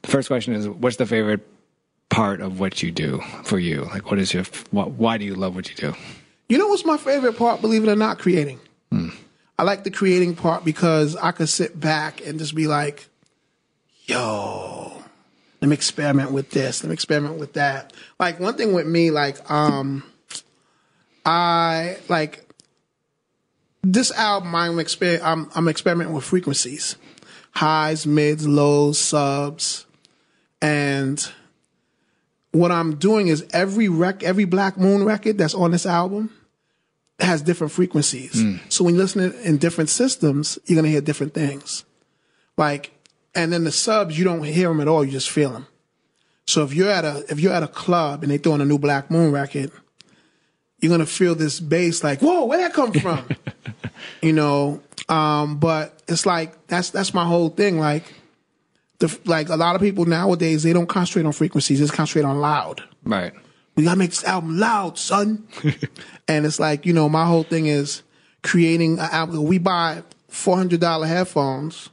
the 0.03 0.07
first 0.07 0.27
question 0.27 0.53
is, 0.53 0.69
what's 0.69 0.97
the 0.97 1.07
favorite 1.07 1.41
part 2.10 2.41
of 2.41 2.60
what 2.60 2.83
you 2.83 2.91
do 2.91 3.21
for 3.43 3.57
you? 3.60 3.86
Like, 3.86 4.12
what 4.12 4.19
is 4.19 4.33
your, 4.36 4.43
wh- 4.71 4.88
why 4.99 5.17
do 5.17 5.25
you 5.25 5.33
love 5.33 5.55
what 5.55 5.67
you 5.69 5.75
do? 5.75 5.95
You 6.49 6.57
know 6.57 6.67
what's 6.67 6.86
my 6.86 6.97
favorite 6.97 7.38
part, 7.38 7.62
believe 7.62 7.83
it 7.83 7.89
or 7.89 7.95
not, 7.95 8.19
creating? 8.19 8.60
I 9.60 9.63
like 9.63 9.83
the 9.83 9.91
creating 9.91 10.36
part 10.36 10.63
because 10.63 11.15
I 11.15 11.31
could 11.31 11.49
sit 11.49 11.79
back 11.79 12.25
and 12.25 12.39
just 12.39 12.55
be 12.55 12.67
like, 12.67 13.07
yo, 14.05 15.03
let 15.62 15.67
me 15.67 15.73
experiment 15.73 16.31
with 16.31 16.51
this, 16.51 16.83
let 16.83 16.89
me 16.89 16.93
experiment 16.93 17.38
with 17.39 17.53
that. 17.53 17.91
Like 18.19 18.39
one 18.39 18.55
thing 18.55 18.73
with 18.73 18.88
me, 18.88 19.12
like, 19.12 19.49
um, 19.51 20.03
I 21.25 21.97
like 22.07 22.45
this 23.83 24.12
album 24.12 24.55
I'm 24.55 24.75
exper- 24.75 25.21
I'm, 25.21 25.49
I'm 25.55 25.67
experimenting 25.67 26.13
with 26.13 26.23
frequencies. 26.23 26.95
Highs, 27.51 28.05
mids, 28.05 28.47
lows, 28.47 28.99
subs. 28.99 29.86
And 30.62 31.29
what 32.51 32.71
I'm 32.71 32.95
doing 32.95 33.27
is 33.27 33.45
every 33.51 33.89
rec 33.89 34.23
every 34.23 34.45
Black 34.45 34.77
Moon 34.77 35.03
record 35.03 35.38
that's 35.38 35.53
on 35.53 35.71
this 35.71 35.86
album 35.86 36.31
has 37.19 37.41
different 37.41 37.73
frequencies. 37.73 38.43
So 38.69 38.83
when 38.83 38.95
you 38.95 39.01
listen 39.01 39.33
in 39.43 39.57
different 39.57 39.89
systems, 39.89 40.60
you're 40.65 40.75
gonna 40.75 40.89
hear 40.89 41.01
different 41.01 41.33
things. 41.33 41.83
Like, 42.57 42.91
and 43.36 43.51
then 43.53 43.63
the 43.63 43.71
subs, 43.71 44.17
you 44.17 44.23
don't 44.23 44.43
hear 44.43 44.67
them 44.69 44.81
at 44.81 44.88
all. 44.88 45.03
You 45.03 45.12
just 45.12 45.29
feel 45.29 45.51
them. 45.51 45.67
So 46.45 46.63
if 46.63 46.73
you're 46.73 46.89
at 46.89 47.05
a 47.05 47.25
if 47.29 47.39
you're 47.39 47.53
at 47.53 47.63
a 47.63 47.67
club 47.67 48.23
and 48.23 48.31
they 48.31 48.38
throw 48.38 48.55
in 48.55 48.62
a 48.62 48.65
new 48.65 48.79
Black 48.79 49.12
Moon 49.12 49.31
record, 49.31 49.71
you're 50.79 50.91
gonna 50.91 51.05
feel 51.05 51.36
this 51.36 51.60
bass 51.60 52.03
like, 52.03 52.21
whoa, 52.21 52.45
where 52.45 52.60
that 52.60 52.73
come 52.73 52.93
from? 52.93 53.27
you 54.21 54.33
know. 54.33 54.81
Um, 55.10 55.57
but 55.57 56.01
it's 56.07 56.25
like 56.25 56.67
that's 56.67 56.89
that's 56.89 57.13
my 57.13 57.25
whole 57.25 57.49
thing. 57.49 57.79
Like, 57.79 58.03
the 58.99 59.19
like 59.25 59.49
a 59.49 59.55
lot 59.55 59.75
of 59.75 59.81
people 59.81 60.05
nowadays 60.05 60.63
they 60.63 60.73
don't 60.73 60.88
concentrate 60.88 61.25
on 61.25 61.31
frequencies; 61.33 61.79
they 61.79 61.83
just 61.83 61.93
concentrate 61.93 62.25
on 62.27 62.39
loud 62.39 62.83
Right. 63.03 63.33
we 63.75 63.83
gotta 63.83 63.97
make 63.97 64.10
this 64.10 64.23
album 64.23 64.57
loud, 64.57 64.97
son. 64.97 65.47
and 66.27 66.45
it's 66.45 66.60
like, 66.60 66.86
you 66.86 66.93
know, 66.93 67.07
my 67.10 67.25
whole 67.25 67.43
thing 67.43 67.67
is 67.67 68.03
creating 68.43 68.93
an 68.99 69.10
album. 69.12 69.43
We 69.43 69.57
buy 69.60 70.03
four 70.29 70.57
hundred 70.57 70.79
dollar 70.79 71.07
headphones 71.07 71.89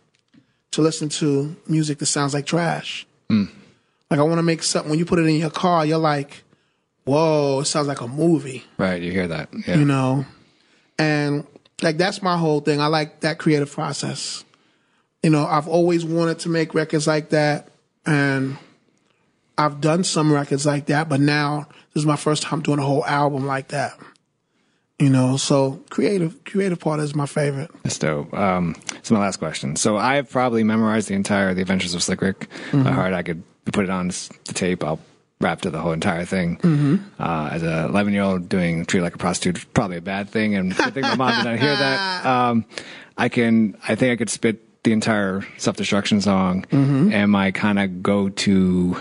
to 0.73 0.83
listen 0.83 1.09
to 1.09 1.55
music 1.69 1.99
that 1.99 2.07
sounds 2.07 2.35
like 2.35 2.47
trash. 2.47 3.07
Mm. 3.31 3.49
Like 4.11 4.21
I 4.21 4.23
want 4.23 4.39
to 4.39 4.43
make 4.43 4.63
something. 4.63 4.91
When 4.91 4.99
you 4.99 5.05
put 5.05 5.19
it 5.19 5.27
in 5.27 5.37
your 5.37 5.51
car, 5.51 5.85
you're 5.87 5.99
like, 5.99 6.43
whoa, 7.05 7.61
it 7.61 7.67
sounds 7.67 7.87
like 7.87 8.01
a 8.01 8.09
movie. 8.09 8.65
Right, 8.79 9.01
you 9.03 9.13
hear 9.13 9.29
that. 9.29 9.51
Yeah. 9.67 9.77
you 9.77 9.85
know 9.85 10.25
and 10.99 11.45
like 11.83 11.97
that's 11.97 12.23
my 12.23 12.37
whole 12.37 12.61
thing 12.61 12.81
i 12.81 12.87
like 12.87 13.19
that 13.23 13.37
creative 13.37 13.69
process 13.69 14.45
you 15.25 15.31
know 15.31 15.45
i've 15.47 15.67
always 15.67 16.05
wanted 16.05 16.39
to 16.39 16.49
make 16.49 16.75
records 16.75 17.07
like 17.07 17.31
that 17.31 17.69
and 18.07 18.57
i've 19.59 19.81
done 19.81 20.05
some 20.05 20.33
records 20.33 20.65
like 20.67 20.87
that 20.87 21.09
but 21.09 21.19
now 21.19 21.67
this 21.95 22.03
is 22.03 22.07
my 22.07 22.17
first 22.17 22.43
time 22.43 22.61
doing 22.61 22.79
a 22.79 22.83
whole 22.85 23.05
album 23.07 23.47
like 23.47 23.69
that 23.69 23.99
you 24.99 25.09
know 25.09 25.37
so 25.37 25.83
creative 25.91 26.45
creative 26.45 26.79
part 26.79 27.01
is 27.01 27.15
my 27.15 27.27
favorite 27.27 27.71
That's 27.83 27.99
dope. 27.99 28.33
Um, 28.33 28.77
so 29.03 29.15
my 29.15 29.21
last 29.21 29.39
question. 29.39 29.77
So 29.77 29.97
I've 29.97 30.31
probably 30.31 30.63
memorized 30.63 31.09
the 31.09 31.15
entire 31.15 31.53
The 31.53 31.63
Adventures 31.63 31.95
of 31.95 32.03
Slick 32.03 32.23
Rick 32.23 32.49
by 32.73 32.93
heart. 32.93 33.13
I 33.13 33.23
could 33.23 33.43
put 33.73 33.85
it 33.85 33.91
on 33.91 34.09
the 34.09 34.53
tape. 34.55 34.85
I'll 34.85 35.01
rap 35.41 35.63
to 35.63 35.71
the 35.71 35.79
whole 35.81 35.93
entire 35.93 36.25
thing. 36.25 37.03
Uh, 37.19 37.49
as 37.53 37.63
a 37.63 37.87
11 37.87 38.13
year 38.15 38.23
old 38.23 38.49
doing 38.49 38.87
Treat 38.87 39.03
Like 39.03 39.15
a 39.17 39.19
Prostitute, 39.19 39.67
probably 39.75 39.97
a 39.97 40.01
bad 40.01 40.31
thing. 40.31 40.55
And 40.55 40.73
I 40.75 40.91
think 40.91 41.03
my 41.03 41.17
mom 41.17 41.35
did 41.37 41.51
not 41.51 41.59
hear 41.59 41.75
that. 41.77 42.25
Um, 42.25 42.65
I 43.19 43.29
can, 43.29 43.77
I 43.87 43.97
think 43.97 44.13
I 44.13 44.17
could 44.17 44.31
spit 44.31 44.63
the 44.85 44.93
entire 44.93 45.45
Self 45.59 45.77
Destruction 45.77 46.21
song 46.21 46.65
and 46.71 47.31
my 47.31 47.51
kind 47.51 47.79
of 47.79 48.03
go 48.03 48.29
to 48.29 48.97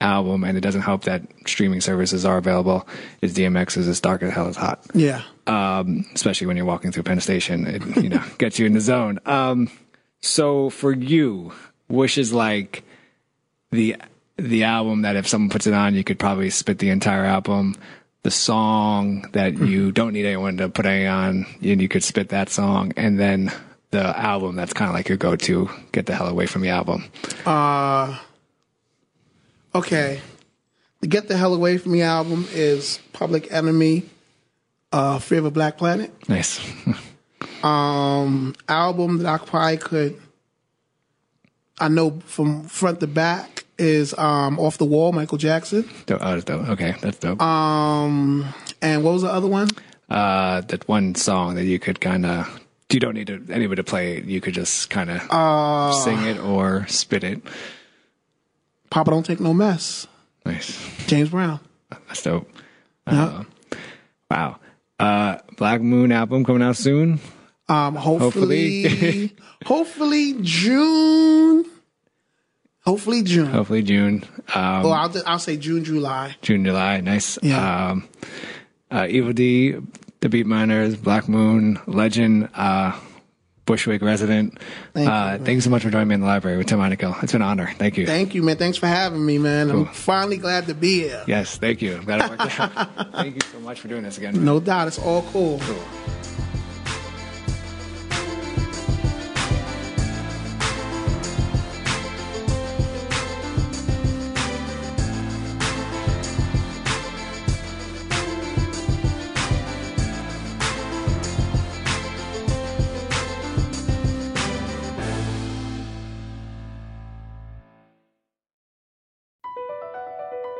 album. 0.00 0.42
And 0.42 0.58
it 0.58 0.62
doesn't 0.62 0.82
help 0.82 1.04
that 1.04 1.22
streaming 1.46 1.80
services 1.80 2.24
are 2.24 2.36
available. 2.38 2.88
Is 3.20 3.34
DMX's 3.34 3.86
It's 3.86 4.00
Dark 4.00 4.22
and 4.22 4.32
Hell 4.32 4.48
Is 4.48 4.56
Hot 4.56 4.84
yeah 4.94 5.22
um, 5.46 6.04
especially 6.14 6.46
when 6.46 6.56
you're 6.56 6.66
walking 6.66 6.92
through 6.92 7.02
Penn 7.04 7.20
Station. 7.20 7.66
It 7.66 8.02
you 8.02 8.08
know 8.08 8.22
gets 8.38 8.58
you 8.58 8.66
in 8.66 8.72
the 8.72 8.80
zone. 8.80 9.18
Um, 9.26 9.70
so 10.20 10.70
for 10.70 10.92
you, 10.92 11.52
Wish 11.88 12.18
is 12.18 12.32
like 12.32 12.84
the 13.70 13.96
the 14.36 14.64
album 14.64 15.02
that 15.02 15.16
if 15.16 15.28
someone 15.28 15.50
puts 15.50 15.66
it 15.66 15.74
on, 15.74 15.94
you 15.94 16.04
could 16.04 16.18
probably 16.18 16.50
spit 16.50 16.78
the 16.78 16.90
entire 16.90 17.24
album. 17.24 17.76
The 18.22 18.30
song 18.30 19.28
that 19.32 19.58
you 19.58 19.90
don't 19.90 20.12
need 20.12 20.26
anyone 20.26 20.56
to 20.58 20.68
put 20.68 20.86
any 20.86 21.06
on, 21.06 21.44
and 21.60 21.82
you 21.82 21.88
could 21.88 22.04
spit 22.04 22.28
that 22.28 22.50
song, 22.50 22.92
and 22.96 23.18
then 23.18 23.52
the 23.92 24.18
album 24.18 24.56
that's 24.56 24.72
kind 24.72 24.88
of 24.88 24.94
like 24.94 25.08
your 25.08 25.16
go-to. 25.18 25.70
Get 25.92 26.06
the 26.06 26.14
hell 26.14 26.26
away 26.28 26.46
from 26.46 26.62
the 26.62 26.68
album. 26.70 27.04
uh 27.46 28.18
okay 29.74 30.20
the 31.00 31.06
get 31.06 31.28
the 31.28 31.36
hell 31.36 31.54
away 31.54 31.78
from 31.78 31.92
me 31.92 32.02
album 32.02 32.46
is 32.52 32.98
public 33.14 33.50
enemy 33.52 34.04
uh 34.92 35.18
fear 35.18 35.38
of 35.38 35.44
a 35.46 35.50
black 35.50 35.78
planet 35.78 36.12
Nice. 36.28 36.60
um 37.62 38.54
album 38.68 39.18
that 39.18 39.26
I 39.26 39.38
probably 39.44 39.76
could 39.78 40.20
I 41.80 41.88
know 41.88 42.20
from 42.26 42.64
front 42.64 43.00
to 43.00 43.06
back 43.06 43.64
is 43.78 44.12
um 44.18 44.58
off 44.60 44.76
the 44.78 44.84
wall 44.84 45.12
Michael 45.12 45.38
Jackson. 45.38 45.88
Oh, 46.10 46.16
that's 46.18 46.44
dope. 46.44 46.68
Okay, 46.68 46.94
that's 47.00 47.18
dope. 47.18 47.40
Um 47.40 48.44
and 48.80 49.02
what 49.02 49.12
was 49.14 49.22
the 49.22 49.32
other 49.32 49.48
one? 49.48 49.68
uh, 50.10 50.60
that 50.62 50.86
one 50.88 51.14
song 51.14 51.54
that 51.54 51.64
you 51.64 51.78
could 51.78 51.98
kind 52.00 52.26
of 52.26 52.60
you 52.92 53.00
don't 53.00 53.14
need 53.14 53.26
to, 53.28 53.44
anybody 53.50 53.80
to 53.82 53.84
play 53.84 54.16
it. 54.18 54.24
You 54.24 54.40
could 54.40 54.54
just 54.54 54.90
kind 54.90 55.10
of 55.10 55.22
Uh, 55.30 55.92
sing 55.92 56.22
it 56.24 56.38
or 56.38 56.86
spit 56.88 57.24
it. 57.24 57.42
Papa 58.90 59.10
Don't 59.10 59.24
Take 59.24 59.40
No 59.40 59.54
Mess. 59.54 60.06
Nice, 60.44 60.78
James 61.06 61.30
Brown. 61.30 61.60
that's 62.08 62.22
dope. 62.22 62.50
Uh, 63.06 63.44
wow. 64.30 64.56
Uh, 64.98 65.38
Black 65.56 65.80
Moon 65.80 66.12
album 66.12 66.44
coming 66.44 66.62
out 66.62 66.76
soon. 66.76 67.20
Um 67.68 67.94
hopefully 67.94 68.82
Hopefully. 68.82 69.36
hopefully 69.64 70.34
June. 70.42 71.64
Hopefully 72.84 73.22
June. 73.22 73.46
Hopefully 73.46 73.82
June. 73.82 74.24
Um, 74.54 74.84
Or 74.86 74.94
I'll 74.96 75.12
I'll 75.26 75.38
say 75.38 75.56
June, 75.56 75.84
July. 75.84 76.36
June, 76.42 76.64
July. 76.64 77.00
Nice. 77.00 77.38
Yeah. 77.42 77.90
Um, 77.90 78.08
uh, 78.90 79.06
Evil 79.08 79.32
Dee, 79.32 79.76
The 80.22 80.28
Beatminerz, 80.28 81.02
Black 81.02 81.28
Moon, 81.28 81.80
Legend, 81.88 82.48
uh, 82.54 82.96
Bushwick 83.66 84.02
Resident. 84.02 84.56
Thank 84.94 85.06
you, 85.06 85.12
uh, 85.12 85.26
man. 85.26 85.44
thank 85.44 85.54
you 85.56 85.60
so 85.60 85.70
much 85.70 85.82
for 85.82 85.90
joining 85.90 86.06
me 86.08 86.14
in 86.14 86.20
the 86.20 86.28
library 86.28 86.56
with 86.58 86.68
Tim 86.68 86.78
Heinekel. 86.78 87.20
It's 87.24 87.32
been 87.32 87.42
an 87.42 87.48
honor. 87.48 87.72
Thank 87.76 87.96
you. 87.96 88.06
Thank 88.06 88.32
you, 88.32 88.42
man. 88.44 88.56
Thanks 88.56 88.78
for 88.78 88.86
having 88.86 89.26
me, 89.26 89.38
man. 89.38 89.70
I'm 89.70 89.86
finally 89.86 90.36
glad 90.36 90.66
to 90.66 90.74
be 90.74 91.00
here. 91.00 91.24
yes, 91.26 91.58
thank 91.58 91.82
you. 91.82 91.96
I'm 91.96 92.04
glad 92.04 92.20
it 92.20 92.30
worked 92.30 92.60
out. 92.60 93.12
thank 93.14 93.34
you 93.34 93.40
so 93.50 93.58
much 93.60 93.80
for 93.80 93.88
doing 93.88 94.04
this 94.04 94.16
again. 94.16 94.44
No 94.44 94.60
doubt, 94.60 94.86
it's 94.86 95.00
all 95.00 95.22
cool. 95.32 95.58
cool. 95.58 95.82